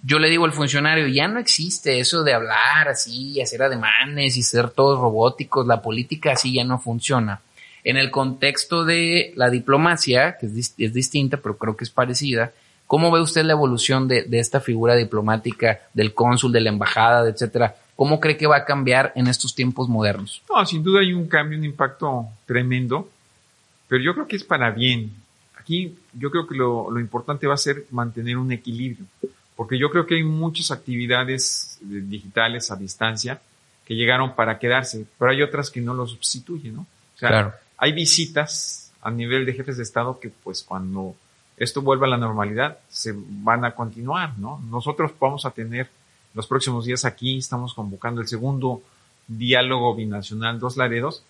Yo 0.07 0.19
le 0.19 0.29
digo 0.29 0.45
al 0.45 0.51
funcionario, 0.53 1.07
ya 1.07 1.27
no 1.27 1.39
existe 1.39 1.99
eso 1.99 2.23
de 2.23 2.33
hablar 2.33 2.87
así, 2.89 3.41
hacer 3.41 3.63
ademanes 3.63 4.37
y 4.37 4.43
ser 4.43 4.69
todos 4.69 4.99
robóticos, 4.99 5.65
la 5.65 5.81
política 5.81 6.33
así 6.33 6.53
ya 6.53 6.63
no 6.63 6.77
funciona. 6.79 7.41
En 7.83 7.97
el 7.97 8.11
contexto 8.11 8.85
de 8.85 9.33
la 9.35 9.49
diplomacia, 9.49 10.37
que 10.37 10.45
es, 10.45 10.55
dis- 10.55 10.73
es 10.77 10.93
distinta, 10.93 11.37
pero 11.37 11.57
creo 11.57 11.75
que 11.75 11.85
es 11.85 11.89
parecida, 11.89 12.51
¿cómo 12.85 13.09
ve 13.11 13.19
usted 13.19 13.43
la 13.45 13.53
evolución 13.53 14.07
de, 14.07 14.27
esta 14.33 14.59
figura 14.59 14.95
diplomática, 14.95 15.79
del 15.93 16.13
cónsul, 16.13 16.51
de 16.51 16.61
la 16.61 16.69
embajada, 16.69 17.27
etcétera? 17.27 17.75
¿Cómo 17.95 18.19
cree 18.19 18.37
que 18.37 18.45
va 18.45 18.57
a 18.57 18.65
cambiar 18.65 19.11
en 19.15 19.25
estos 19.27 19.55
tiempos 19.55 19.89
modernos? 19.89 20.41
No, 20.49 20.63
sin 20.67 20.83
duda 20.83 20.99
hay 20.99 21.13
un 21.13 21.27
cambio, 21.27 21.57
un 21.57 21.65
impacto 21.65 22.27
tremendo, 22.45 23.09
pero 23.87 24.03
yo 24.03 24.13
creo 24.13 24.27
que 24.27 24.35
es 24.35 24.43
para 24.43 24.69
bien. 24.69 25.11
Aquí 25.57 25.95
yo 26.13 26.29
creo 26.29 26.47
que 26.47 26.55
lo 26.55 26.99
importante 26.99 27.47
va 27.47 27.55
a 27.55 27.57
ser 27.57 27.85
mantener 27.89 28.37
un 28.37 28.51
equilibrio, 28.51 29.05
porque 29.55 29.77
yo 29.77 29.89
creo 29.89 30.05
que 30.05 30.15
hay 30.15 30.23
muchas 30.23 30.71
actividades 30.71 31.79
eh, 31.81 32.01
digitales 32.03 32.71
a 32.71 32.75
distancia 32.75 33.41
que 33.85 33.95
llegaron 33.95 34.35
para 34.35 34.57
quedarse, 34.59 35.05
pero 35.17 35.31
hay 35.31 35.41
otras 35.41 35.69
que 35.69 35.81
no 35.81 35.93
lo 35.93 36.07
sustituyen, 36.07 36.75
¿no? 36.75 36.81
O 37.15 37.17
sea, 37.17 37.29
Claro. 37.29 37.53
hay 37.77 37.91
visitas 37.93 38.91
a 39.01 39.11
nivel 39.11 39.45
de 39.45 39.53
jefes 39.53 39.77
de 39.77 39.83
Estado 39.83 40.19
que 40.19 40.29
pues 40.29 40.63
cuando 40.63 41.15
esto 41.57 41.81
vuelva 41.81 42.07
a 42.07 42.09
la 42.09 42.17
normalidad 42.17 42.79
se 42.89 43.13
van 43.15 43.63
a 43.63 43.71
continuar, 43.75 44.37
¿no? 44.37 44.61
Nosotros 44.69 45.11
vamos 45.19 45.45
a 45.45 45.51
tener 45.51 45.89
los 46.33 46.47
próximos 46.47 46.83
días 46.85 47.05
aquí, 47.05 47.37
estamos 47.37 47.73
convocando 47.73 48.19
el 48.21 48.27
segundo 48.27 48.81
diálogo 49.27 49.95
binacional 49.95 50.59
Dos 50.59 50.75
Laredos 50.77 51.23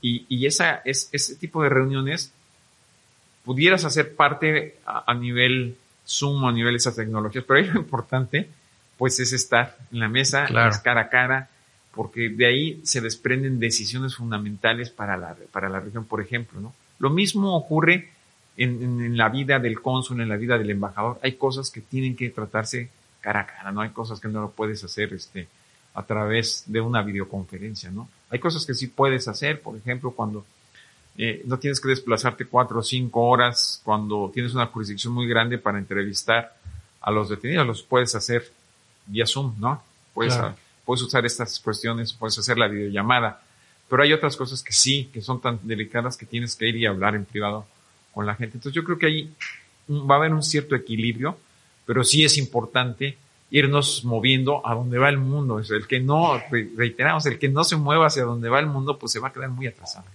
y, 0.00 0.26
y 0.28 0.46
esa, 0.46 0.76
es, 0.84 1.08
ese 1.12 1.36
tipo 1.36 1.62
de 1.62 1.68
reuniones 1.68 2.32
pudieras 3.44 3.84
hacer 3.84 4.16
parte 4.16 4.78
a, 4.84 5.04
a 5.10 5.14
nivel 5.14 5.76
Zoom, 6.12 6.44
a 6.46 6.52
nivel 6.52 6.72
de 6.74 6.78
esas 6.78 6.96
tecnologías, 6.96 7.44
pero 7.46 7.60
ahí 7.60 7.66
lo 7.66 7.80
importante 7.80 8.48
pues 8.98 9.18
es 9.20 9.32
estar 9.32 9.76
en 9.90 9.98
la 10.00 10.08
mesa, 10.08 10.44
Claro. 10.46 10.70
es 10.70 10.78
cara 10.78 11.02
a 11.02 11.08
cara, 11.08 11.48
porque 11.94 12.28
de 12.28 12.46
ahí 12.46 12.80
se 12.84 13.00
desprenden 13.00 13.58
decisiones 13.58 14.14
fundamentales 14.16 14.90
para 14.90 15.16
la, 15.16 15.34
para 15.50 15.68
la 15.68 15.80
región, 15.80 16.04
por 16.04 16.20
ejemplo, 16.20 16.60
¿no? 16.60 16.72
Lo 16.98 17.10
mismo 17.10 17.56
ocurre 17.56 18.10
en, 18.56 18.82
en- 18.82 19.00
en 19.02 19.16
la 19.16 19.28
vida 19.28 19.58
del 19.58 19.80
cónsul, 19.80 20.20
en 20.20 20.28
la 20.28 20.36
vida 20.36 20.56
del 20.56 20.70
embajador. 20.70 21.18
Hay 21.22 21.32
cosas 21.32 21.70
que 21.70 21.80
tienen 21.80 22.14
que 22.16 22.30
tratarse 22.30 22.90
cara 23.20 23.40
a 23.40 23.46
cara, 23.46 23.72
¿no? 23.72 23.80
Hay 23.80 23.90
cosas 23.90 24.20
que 24.20 24.28
no 24.28 24.40
lo 24.40 24.50
puedes 24.50 24.84
hacer 24.84 25.12
este, 25.12 25.48
a 25.94 26.02
través 26.04 26.64
de 26.66 26.80
una 26.80 27.02
videoconferencia, 27.02 27.90
¿no? 27.90 28.08
Hay 28.30 28.38
cosas 28.38 28.64
que 28.64 28.74
sí 28.74 28.86
puedes 28.86 29.26
hacer, 29.28 29.60
por 29.60 29.76
ejemplo, 29.76 30.12
cuando 30.12 30.46
Eh, 31.18 31.42
no 31.44 31.58
tienes 31.58 31.80
que 31.80 31.88
desplazarte 31.88 32.46
cuatro 32.46 32.78
o 32.80 32.82
cinco 32.82 33.22
horas 33.28 33.80
cuando 33.84 34.30
tienes 34.32 34.54
una 34.54 34.66
jurisdicción 34.66 35.12
muy 35.12 35.26
grande 35.28 35.58
para 35.58 35.78
entrevistar 35.78 36.56
a 37.00 37.10
los 37.10 37.28
detenidos. 37.28 37.66
Los 37.66 37.82
puedes 37.82 38.14
hacer 38.14 38.50
vía 39.06 39.26
Zoom, 39.26 39.54
¿no? 39.58 39.82
Puedes, 40.14 40.34
Claro. 40.34 40.54
puedes 40.84 41.02
usar 41.02 41.24
estas 41.26 41.58
cuestiones, 41.60 42.12
puedes 42.12 42.38
hacer 42.38 42.56
la 42.58 42.68
videollamada. 42.68 43.42
Pero 43.88 44.02
hay 44.04 44.12
otras 44.14 44.36
cosas 44.36 44.62
que 44.62 44.72
sí, 44.72 45.10
que 45.12 45.20
son 45.20 45.40
tan 45.40 45.58
delicadas 45.62 46.16
que 46.16 46.24
tienes 46.24 46.56
que 46.56 46.68
ir 46.68 46.76
y 46.76 46.86
hablar 46.86 47.14
en 47.14 47.26
privado 47.26 47.66
con 48.14 48.24
la 48.24 48.34
gente. 48.34 48.56
Entonces 48.56 48.74
yo 48.74 48.84
creo 48.84 48.98
que 48.98 49.06
ahí 49.06 49.30
va 49.90 50.14
a 50.14 50.18
haber 50.18 50.32
un 50.32 50.42
cierto 50.42 50.74
equilibrio, 50.74 51.36
pero 51.84 52.04
sí 52.04 52.24
es 52.24 52.38
importante 52.38 53.18
irnos 53.50 54.02
moviendo 54.04 54.66
a 54.66 54.74
donde 54.74 54.96
va 54.98 55.10
el 55.10 55.18
mundo. 55.18 55.58
El 55.58 55.86
que 55.86 56.00
no, 56.00 56.38
re- 56.50 56.70
reiteramos, 56.74 57.26
el 57.26 57.38
que 57.38 57.50
no 57.50 57.64
se 57.64 57.76
mueva 57.76 58.06
hacia 58.06 58.24
donde 58.24 58.48
va 58.48 58.60
el 58.60 58.66
mundo, 58.66 58.98
pues 58.98 59.12
se 59.12 59.18
va 59.20 59.28
a 59.28 59.32
quedar 59.32 59.50
muy 59.50 59.66
atrasado. 59.66 60.06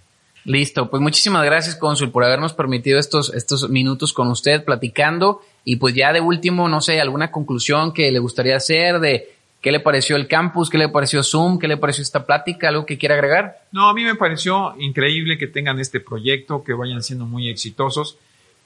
Listo, 0.48 0.88
pues 0.88 1.02
muchísimas 1.02 1.44
gracias, 1.44 1.76
Cónsul, 1.76 2.10
por 2.10 2.24
habernos 2.24 2.54
permitido 2.54 2.98
estos, 2.98 3.34
estos 3.34 3.68
minutos 3.68 4.14
con 4.14 4.28
usted 4.28 4.64
platicando. 4.64 5.42
Y 5.62 5.76
pues 5.76 5.94
ya 5.94 6.10
de 6.10 6.22
último, 6.22 6.70
no 6.70 6.80
sé, 6.80 7.02
alguna 7.02 7.30
conclusión 7.30 7.92
que 7.92 8.10
le 8.10 8.18
gustaría 8.18 8.56
hacer 8.56 8.98
de 8.98 9.28
qué 9.60 9.72
le 9.72 9.80
pareció 9.80 10.16
el 10.16 10.26
campus, 10.26 10.70
qué 10.70 10.78
le 10.78 10.88
pareció 10.88 11.22
Zoom, 11.22 11.58
qué 11.58 11.68
le 11.68 11.76
pareció 11.76 12.00
esta 12.00 12.24
plática, 12.24 12.70
algo 12.70 12.86
que 12.86 12.96
quiera 12.96 13.14
agregar. 13.14 13.58
No, 13.72 13.90
a 13.90 13.92
mí 13.92 14.04
me 14.04 14.14
pareció 14.14 14.74
increíble 14.78 15.36
que 15.36 15.48
tengan 15.48 15.78
este 15.80 16.00
proyecto, 16.00 16.64
que 16.64 16.72
vayan 16.72 17.02
siendo 17.02 17.26
muy 17.26 17.50
exitosos 17.50 18.16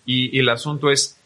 y, 0.06 0.36
y 0.36 0.38
el 0.38 0.50
asunto 0.50 0.88
es 0.88 1.18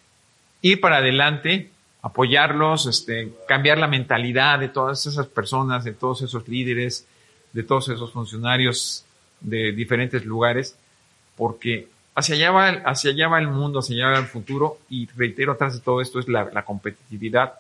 ir 0.63 0.81
para 0.81 0.97
adelante, 0.97 1.69
apoyarlos, 2.01 2.87
este, 2.87 3.31
cambiar 3.47 3.77
la 3.77 3.89
mentalidad 3.89 4.59
de 4.59 4.71
todas 4.71 5.05
esas 5.05 5.27
personas, 5.27 5.85
de 5.85 5.93
todos 5.93 6.23
esos 6.23 6.49
líderes, 6.49 7.07
de 7.53 7.63
todos 7.63 7.91
esos 7.91 8.11
funcionarios 8.11 9.06
de 9.47 9.73
diferentes 9.73 10.25
lugares, 10.25 10.77
porque 11.37 11.89
hacia 12.15 12.35
allá 12.35 12.51
va, 12.51 12.69
el- 12.71 12.83
hacia 12.85 13.13
allá 13.13 13.29
va 13.29 13.39
el 13.39 13.49
mundo, 13.49 13.79
hacia 13.79 13.95
allá 13.97 14.15
va 14.15 14.19
el 14.19 14.27
futuro 14.27 14.79
y 14.91 15.07
reitero, 15.17 15.53
atrás 15.53 15.75
de 15.75 15.81
todo 15.81 16.01
esto 16.01 16.19
es 16.19 16.29
la, 16.29 16.65
competitividad 16.65 17.55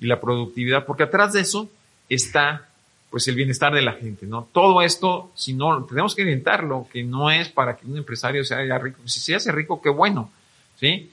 y 0.00 0.06
la 0.06 0.18
productividad, 0.20 0.86
porque 0.86 1.02
atrás 1.04 1.34
de 1.34 1.40
eso 1.40 1.68
está 2.08 2.68
pues 3.10 3.28
el 3.28 3.34
bienestar 3.34 3.72
de 3.72 3.82
la 3.82 3.92
gente, 3.92 4.26
¿no? 4.26 4.48
Todo 4.52 4.82
esto, 4.82 5.30
si 5.34 5.54
no, 5.54 5.84
tenemos 5.84 6.14
que 6.14 6.22
inventarlo, 6.22 6.88
que 6.92 7.04
no 7.04 7.30
es 7.30 7.48
para 7.48 7.76
que 7.76 7.86
un 7.86 7.96
empresario 7.96 8.44
se 8.44 8.54
haga 8.54 8.78
rico. 8.78 9.00
Si 9.06 9.20
se 9.20 9.34
hace 9.34 9.52
rico, 9.52 9.80
qué 9.80 9.88
bueno, 9.88 10.30
¿sí? 10.78 11.10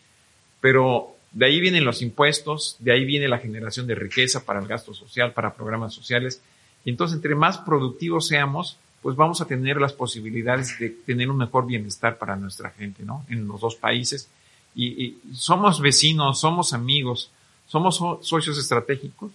Pero 0.60 1.16
de 1.32 1.46
ahí 1.46 1.60
vienen 1.60 1.86
los 1.86 2.02
impuestos, 2.02 2.78
de 2.80 2.94
ahí 2.94 3.06
viene 3.06 3.28
la 3.28 3.38
generación 3.38 3.88
de 3.88 3.96
riqueza 3.96 4.44
para 4.44 4.60
el 4.60 4.68
gasto 4.68 4.94
social, 4.94 5.34
para 5.34 5.54
programas 5.54 5.94
sociales. 5.94 6.42
Y 6.84 6.90
entonces, 6.90 7.16
entre 7.16 7.36
más 7.36 7.60
productivos 7.60 8.28
seamos, 8.28 8.78
pues 9.04 9.18
vamos 9.18 9.42
a 9.42 9.46
tener 9.46 9.78
las 9.78 9.94
posibilidades 9.94 10.80
de 10.80 10.90
tener 10.90 11.30
un 11.30 11.38
mejor 11.38 11.68
bienestar 11.68 12.18
para 12.18 12.38
nuestra 12.38 12.72
gente, 12.72 13.04
¿no? 13.04 13.26
En 13.30 13.48
los 13.48 13.60
dos 13.62 13.76
países. 13.76 14.30
Y, 14.76 15.18
somos 15.34 15.82
vecinos, 15.82 16.40
somos 16.40 16.74
amigos, 16.74 17.30
somos 17.68 17.98
so- 17.98 18.20
socios 18.24 18.58
estratégicos, 18.58 19.32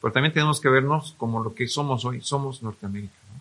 pero 0.00 0.12
también 0.12 0.32
tenemos 0.32 0.60
que 0.60 0.68
vernos 0.68 1.14
como 1.18 1.42
lo 1.42 1.52
que 1.54 1.66
somos 1.66 2.04
hoy, 2.04 2.20
somos 2.22 2.62
Norteamérica. 2.62 3.12
¿no? 3.34 3.40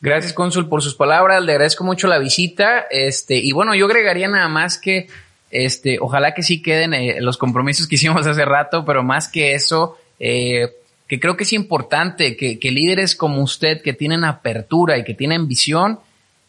Gracias, 0.00 0.32
cónsul, 0.32 0.68
por 0.68 0.82
sus 0.82 0.94
palabras. 0.94 1.42
Le 1.42 1.52
agradezco 1.52 1.84
mucho 1.84 2.06
la 2.06 2.18
visita. 2.18 2.86
Este, 2.90 3.36
y 3.36 3.52
bueno, 3.52 3.74
yo 3.74 3.86
agregaría 3.86 4.28
nada 4.28 4.48
más 4.48 4.78
que, 4.78 5.08
este, 5.50 5.98
ojalá 6.00 6.32
que 6.32 6.42
sí 6.42 6.62
queden 6.62 6.94
eh, 6.94 7.20
los 7.20 7.36
compromisos 7.36 7.86
que 7.88 7.96
hicimos 7.96 8.26
hace 8.26 8.44
rato, 8.44 8.84
pero 8.84 9.02
más 9.02 9.28
que 9.28 9.54
eso, 9.54 9.98
eh, 10.20 10.72
que 11.12 11.20
creo 11.20 11.36
que 11.36 11.44
es 11.44 11.52
importante 11.52 12.38
que, 12.38 12.58
que 12.58 12.70
líderes 12.70 13.14
como 13.14 13.42
usted, 13.42 13.82
que 13.82 13.92
tienen 13.92 14.24
apertura 14.24 14.96
y 14.96 15.04
que 15.04 15.12
tienen 15.12 15.46
visión, 15.46 16.00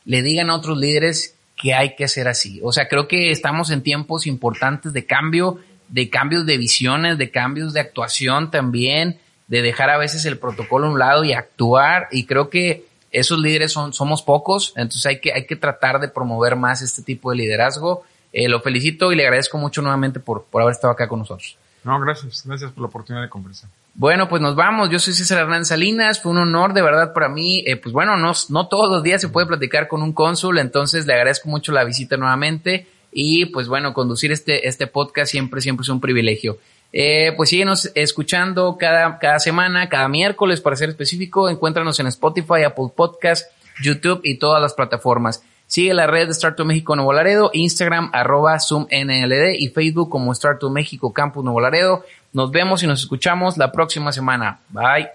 le 0.06 0.22
digan 0.22 0.50
a 0.50 0.56
otros 0.56 0.78
líderes 0.78 1.36
que 1.58 1.74
hay 1.74 1.98
que 1.98 2.08
ser 2.08 2.30
así. 2.30 2.62
O 2.64 2.72
sea, 2.72 2.88
creo 2.88 3.10
que 3.10 3.30
estamos 3.30 3.72
en 3.72 3.84
tiempos 3.84 4.26
importantes 4.26 4.94
de 4.94 5.06
cambio, 5.06 5.60
de 5.90 6.10
cambios 6.10 6.46
de 6.46 6.58
visiones, 6.58 7.18
de 7.18 7.30
cambios 7.30 7.74
de 7.74 7.82
actuación 7.82 8.52
también, 8.52 9.20
de 9.50 9.62
dejar 9.62 9.90
a 9.90 9.98
veces 9.98 10.24
el 10.24 10.40
protocolo 10.40 10.88
a 10.88 10.92
un 10.92 10.98
lado 10.98 11.26
y 11.26 11.34
actuar. 11.34 12.08
Y 12.14 12.26
creo 12.26 12.50
que 12.50 12.86
esos 13.12 13.40
líderes 13.40 13.74
son, 13.74 13.92
somos 13.92 14.22
pocos, 14.22 14.72
entonces 14.78 15.06
hay 15.08 15.20
que, 15.20 15.34
hay 15.34 15.46
que 15.46 15.58
tratar 15.58 16.00
de 16.00 16.08
promover 16.08 16.56
más 16.56 16.82
este 16.82 17.02
tipo 17.02 17.32
de 17.32 17.36
liderazgo. 17.36 18.04
Eh, 18.32 18.48
lo 18.48 18.62
felicito 18.62 19.12
y 19.12 19.18
le 19.18 19.24
agradezco 19.24 19.58
mucho 19.58 19.82
nuevamente 19.82 20.22
por, 20.22 20.46
por 20.46 20.62
haber 20.62 20.72
estado 20.72 20.94
acá 20.94 21.10
con 21.10 21.20
nosotros. 21.20 21.58
No, 21.84 22.00
gracias, 22.00 22.44
gracias 22.46 22.72
por 22.72 22.84
la 22.84 22.88
oportunidad 22.88 23.24
de 23.24 23.30
conversar. 23.30 23.70
Bueno, 23.96 24.28
pues 24.28 24.42
nos 24.42 24.56
vamos. 24.56 24.90
Yo 24.90 24.98
soy 24.98 25.14
César 25.14 25.40
Hernán 25.40 25.66
Salinas. 25.66 26.20
Fue 26.20 26.32
un 26.32 26.40
honor 26.40 26.74
de 26.74 26.82
verdad 26.82 27.14
para 27.14 27.30
mí. 27.30 27.64
Eh, 27.68 27.76
pues 27.76 27.94
bueno, 27.94 28.18
no, 28.18 28.32
no 28.50 28.68
todos 28.68 28.90
los 28.90 29.04
días 29.04 29.22
se 29.22 29.30
puede 29.30 29.46
platicar 29.46 29.88
con 29.88 30.02
un 30.02 30.14
cónsul, 30.14 30.58
entonces 30.58 31.06
le 31.06 31.14
agradezco 31.14 31.48
mucho 31.48 31.72
la 31.72 31.84
visita 31.84 32.18
nuevamente. 32.18 32.88
Y 33.12 33.46
pues 33.46 33.68
bueno, 33.68 33.94
conducir 33.94 34.32
este, 34.32 34.68
este 34.68 34.88
podcast 34.88 35.32
siempre, 35.32 35.62
siempre 35.62 35.84
es 35.84 35.90
un 35.90 36.02
privilegio. 36.02 36.58
Eh, 36.92 37.34
pues 37.38 37.50
síguenos 37.50 37.92
escuchando 37.94 38.78
cada, 38.80 39.20
cada 39.20 39.40
semana, 39.40 39.90
cada 39.90 40.08
miércoles 40.08 40.60
para 40.60 40.76
ser 40.76 40.90
específico. 40.90 41.48
Encuéntranos 41.48 42.00
en 42.00 42.08
Spotify, 42.08 42.64
Apple 42.66 42.90
Podcast, 42.96 43.52
YouTube 43.84 44.22
y 44.24 44.40
todas 44.40 44.60
las 44.60 44.74
plataformas. 44.74 45.44
Sigue 45.68 45.94
la 45.94 46.08
red 46.08 46.26
de 46.26 46.34
Startup 46.34 46.66
México 46.66 46.96
Nuevo 46.96 47.14
Laredo, 47.14 47.50
Instagram 47.54 48.12
arroba 48.14 48.60
ZoomNLD 48.60 49.56
y 49.58 49.70
Facebook 49.70 50.10
como 50.10 50.32
Startup 50.34 50.70
México 50.70 51.14
Campus 51.14 51.44
Nuevo 51.44 51.62
Laredo. 51.62 52.04
Nos 52.34 52.52
vemos 52.52 52.82
y 52.82 52.88
nos 52.88 53.02
escuchamos 53.02 53.58
la 53.58 53.72
próxima 53.72 54.12
semana. 54.12 54.60
Bye. 54.70 55.08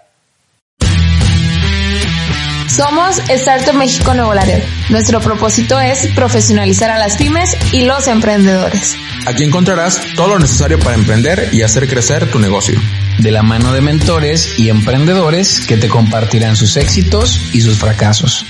Somos 2.69 3.17
Startup 3.29 3.73
México 3.73 4.13
Nuevo 4.13 4.33
Laredo. 4.33 4.65
Nuestro 4.89 5.19
propósito 5.19 5.77
es 5.79 6.07
profesionalizar 6.15 6.89
a 6.89 6.97
las 6.97 7.17
pymes 7.17 7.57
y 7.73 7.83
los 7.83 8.07
emprendedores. 8.07 8.95
Aquí 9.25 9.43
encontrarás 9.43 10.01
todo 10.15 10.29
lo 10.29 10.39
necesario 10.39 10.79
para 10.79 10.95
emprender 10.95 11.49
y 11.51 11.63
hacer 11.63 11.89
crecer 11.89 12.31
tu 12.31 12.39
negocio. 12.39 12.79
De 13.17 13.31
la 13.31 13.43
mano 13.43 13.73
de 13.73 13.81
mentores 13.81 14.57
y 14.57 14.69
emprendedores 14.69 15.65
que 15.67 15.75
te 15.75 15.89
compartirán 15.89 16.55
sus 16.55 16.77
éxitos 16.77 17.53
y 17.53 17.59
sus 17.59 17.77
fracasos. 17.77 18.45